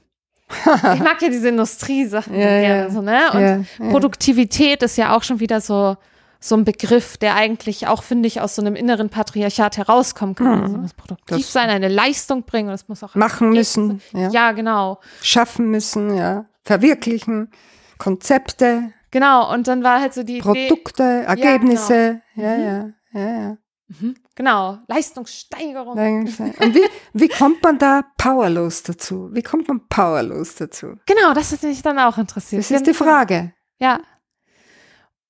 ich 0.94 1.00
mag 1.00 1.20
ja 1.22 1.28
diese 1.28 1.48
Industriesachen 1.48 2.34
ja, 2.34 2.60
gerne 2.60 2.82
ja. 2.82 2.90
so, 2.90 3.00
ne? 3.00 3.20
Und 3.32 3.40
ja, 3.40 3.90
Produktivität 3.90 4.82
ist 4.82 4.96
ja 4.98 5.16
auch 5.16 5.22
schon 5.22 5.40
wieder 5.40 5.60
so 5.60 5.96
so 6.44 6.56
ein 6.56 6.64
Begriff, 6.64 7.16
der 7.16 7.36
eigentlich 7.36 7.86
auch, 7.86 8.02
finde 8.02 8.26
ich, 8.26 8.40
aus 8.40 8.56
so 8.56 8.62
einem 8.62 8.74
inneren 8.74 9.08
Patriarchat 9.08 9.76
herauskommen 9.76 10.34
kann. 10.34 10.58
Mhm. 10.58 10.62
Also 10.62 10.76
muss 10.78 10.94
produktiv 10.94 11.38
das 11.38 11.52
sein, 11.52 11.70
eine 11.70 11.88
Leistung 11.88 12.42
bringen 12.42 12.68
und 12.68 12.74
es 12.74 12.88
muss 12.88 13.02
auch 13.02 13.14
machen 13.14 13.50
müssen. 13.50 14.00
Ja. 14.12 14.28
ja, 14.30 14.52
genau. 14.52 15.00
Schaffen 15.22 15.70
müssen, 15.70 16.16
ja. 16.16 16.46
Verwirklichen, 16.62 17.50
Konzepte. 17.98 18.92
Genau, 19.10 19.52
und 19.52 19.68
dann 19.68 19.84
war 19.84 20.00
halt 20.00 20.14
so 20.14 20.22
die 20.22 20.38
Produkte, 20.38 21.02
Idee, 21.02 21.24
Ergebnisse. 21.26 22.22
Ja, 22.34 22.56
genau. 22.56 22.68
ja, 22.68 22.82
mhm. 22.82 22.94
ja, 23.12 23.20
ja. 23.20 23.40
ja. 23.42 23.56
Mhm. 24.00 24.14
Genau, 24.34 24.78
Leistungssteigerung. 24.88 25.98
Und 25.98 26.74
wie, 26.74 26.84
wie 27.12 27.28
kommt 27.28 27.62
man 27.62 27.78
da 27.78 28.02
powerlos 28.16 28.82
dazu? 28.82 29.28
Wie 29.32 29.42
kommt 29.42 29.68
man 29.68 29.86
powerlos 29.88 30.54
dazu? 30.54 30.94
Genau, 31.06 31.34
das 31.34 31.52
hat 31.52 31.62
mich 31.62 31.82
dann 31.82 31.98
auch 31.98 32.16
interessiert. 32.16 32.60
Das 32.60 32.70
ist 32.70 32.86
die 32.86 32.94
Frage. 32.94 33.52
Ja, 33.78 34.00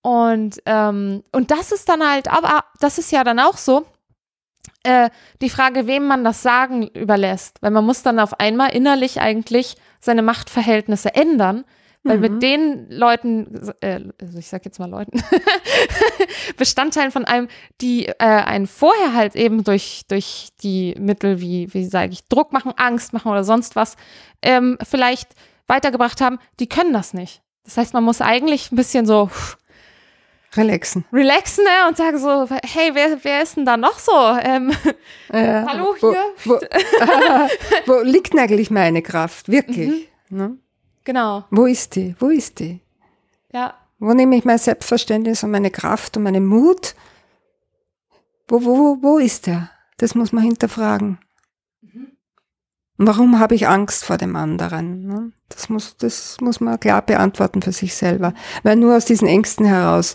und, 0.03 0.61
ähm, 0.67 1.23
und 1.33 1.51
das 1.51 1.73
ist 1.73 1.89
dann 1.89 2.07
halt, 2.07 2.29
aber 2.29 2.65
das 2.81 2.99
ist 2.99 3.13
ja 3.13 3.25
dann 3.25 3.39
auch 3.39 3.57
so, 3.57 3.87
äh, 4.83 5.11
die 5.41 5.51
Frage, 5.51 5.87
wem 5.87 6.07
man 6.07 6.25
das 6.25 6.43
Sagen 6.43 6.89
überlässt. 6.89 7.59
Weil 7.63 7.71
man 7.71 7.85
muss 7.85 8.03
dann 8.03 8.19
auf 8.19 8.41
einmal 8.41 8.75
innerlich 8.75 9.21
eigentlich 9.21 9.77
seine 10.01 10.23
Machtverhältnisse 10.23 11.15
ändern. 11.15 11.65
Weil 12.05 12.17
mhm. 12.17 12.21
mit 12.21 12.43
den 12.43 12.91
Leuten, 12.91 13.73
äh, 13.81 14.01
also 14.21 14.39
ich 14.39 14.49
sag 14.49 14.65
jetzt 14.65 14.81
mal 14.81 14.91
Leuten, 14.91 15.23
Bestandteilen 16.57 17.13
von 17.13 17.25
einem, 17.25 17.47
die 17.81 18.07
äh, 18.07 18.15
einen 18.19 18.67
vorher 18.67 19.15
halt 19.15 19.37
eben 19.37 19.63
durch, 19.63 20.03
durch 20.09 20.49
die 20.65 20.97
Mittel 20.99 21.41
wie, 21.41 21.73
wie 21.73 21.85
sage 21.85 22.13
ich, 22.13 22.25
Druck 22.25 22.53
machen, 22.53 22.73
Angst 22.77 23.13
machen 23.13 23.31
oder 23.31 23.45
sonst 23.45 23.77
was, 23.77 23.95
ähm, 24.43 24.79
vielleicht 24.83 25.29
weitergebracht 25.69 26.21
haben, 26.21 26.41
die 26.59 26.69
können 26.69 26.93
das 26.93 27.15
nicht. 27.15 27.41
Das 27.63 27.77
heißt, 27.77 27.95
man 27.95 28.03
muss 28.03 28.21
eigentlich 28.21 28.73
ein 28.73 28.77
bisschen 28.77 29.07
so 29.07 29.31
Relaxen. 30.55 31.05
relaxen 31.13 31.65
ne? 31.65 31.89
und 31.89 31.97
sagen 31.97 32.19
so, 32.19 32.47
hey, 32.65 32.91
wer, 32.93 33.19
wer 33.23 33.43
ist 33.43 33.57
denn 33.57 33.65
da 33.65 33.77
noch 33.77 33.99
so? 33.99 34.13
Ähm, 34.43 34.73
Ja. 35.33 35.65
Hallo, 35.67 35.95
wo, 35.99 36.11
hier. 36.11 36.25
Wo, 36.45 36.55
wo 37.87 38.03
liegt 38.03 38.37
eigentlich 38.39 38.71
meine 38.71 39.01
Kraft? 39.03 39.49
Wirklich? 39.49 40.11
Mhm. 40.29 40.37
Ne? 40.39 40.57
genau, 41.05 41.45
Wo 41.51 41.67
ist 41.67 41.97
die? 41.97 42.15
Wo 42.19 42.29
ist 42.29 42.61
die? 42.61 42.81
ja. 43.53 43.75
Wo 43.99 44.13
nehme 44.15 44.35
ich 44.37 44.45
mein 44.45 44.59
Selbstverständnis 44.59 45.45
und 45.45 45.53
meine 45.53 45.71
Kraft 45.71 46.17
und 46.17 46.25
meinen 46.25 46.45
Mut? 46.45 46.97
Wo, 48.49 48.65
wo, 48.65 48.77
wo, 48.77 48.99
wo 49.01 49.19
ist 49.19 49.47
der? 49.47 49.71
Das 49.99 50.17
muss 50.17 50.33
man 50.33 50.43
hinterfragen. 50.43 51.19
Warum 53.05 53.39
habe 53.41 53.55
ich 53.55 53.67
Angst 53.69 54.05
vor 54.05 54.17
dem 54.17 54.37
anderen? 54.37 55.07
ne? 55.07 55.33
Das 55.49 55.69
muss, 55.69 55.97
das 55.97 56.37
muss 56.41 56.61
man 56.61 56.79
klar 56.79 57.03
beantworten 57.03 57.61
für 57.63 57.73
sich 57.73 57.95
selber. 57.95 58.33
Weil 58.63 58.77
nur 58.77 58.97
aus 58.97 59.05
diesen 59.05 59.27
Ängsten 59.29 59.67
heraus 59.67 60.15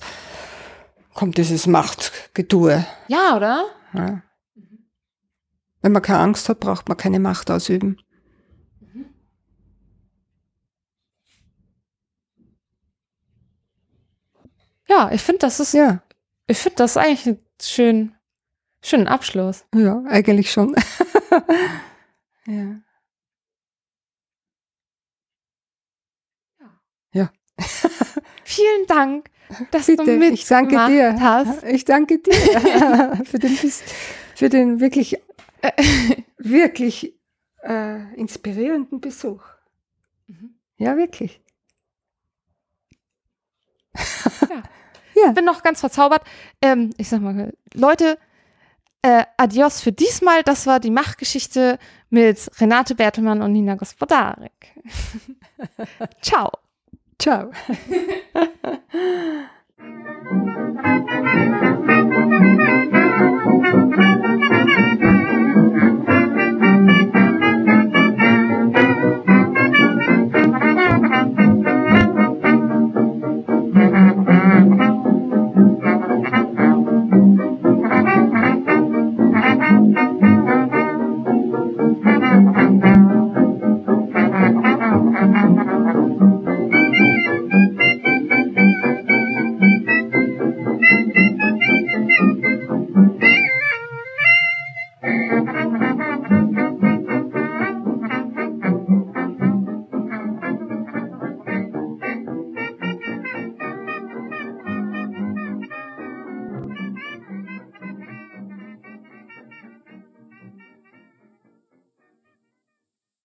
kommt 1.13 1.38
dieses 1.38 1.67
Machtgetue. 1.67 2.86
Ja, 3.08 3.36
oder? 3.36 3.65
Ja. 3.93 4.21
Wenn 5.82 5.91
man 5.91 6.02
keine 6.02 6.19
Angst 6.19 6.50
hat, 6.50 6.60
braucht 6.60 6.88
man 6.88 6.97
keine 6.97 7.19
Macht 7.19 7.52
ausüben. 7.52 7.97
Ja, 14.88 15.12
ich 15.12 15.21
finde, 15.21 15.39
das 15.39 15.60
ist, 15.60 15.73
Ja, 15.73 16.02
ich 16.47 16.58
finde 16.58 16.78
das 16.78 16.95
eigentlich 16.97 17.26
ein 17.28 17.39
schön, 17.62 18.15
schönen 18.82 19.08
Abschluss. 19.08 19.65
ja, 19.76 20.02
eigentlich 20.08 20.52
schon. 20.52 20.76
ja. 22.47 22.81
Vielen 28.43 28.88
Dank, 28.88 29.29
dass 29.71 29.88
Bitte, 29.88 30.03
du 30.03 30.12
mitgemacht 30.12 30.33
ich 30.33 30.47
danke 30.47 30.88
dir. 30.88 31.19
hast. 31.19 31.63
Ich 31.63 31.86
danke 31.86 32.19
dir 32.19 32.33
für 33.25 33.39
den, 33.39 33.57
für 34.36 34.49
den 34.49 34.79
wirklich, 34.79 35.17
wirklich 36.38 37.13
äh, 37.63 38.13
inspirierenden 38.15 39.01
Besuch. 39.01 39.43
Mhm. 40.27 40.60
Ja, 40.77 40.95
wirklich. 40.97 41.41
Ich 43.93 45.33
bin 45.33 45.45
noch 45.45 45.63
ganz 45.63 45.79
verzaubert. 45.79 46.21
Ähm, 46.62 46.91
ich 46.97 47.10
sag 47.10 47.21
mal, 47.21 47.51
Leute, 47.73 48.19
äh, 49.08 49.24
adios 49.38 49.82
für 49.82 49.91
diesmal. 49.93 50.43
Das 50.43 50.67
war 50.67 50.80
die 50.82 50.91
Machtgeschichte 50.91 51.80
mit 52.10 52.52
Renate 52.60 52.93
Bertelmann 52.96 53.41
und 53.41 53.54
Nina 53.54 53.76
Gospodarek. 53.76 54.52
Ciao. 56.22 56.52
Ciao. 57.17 57.52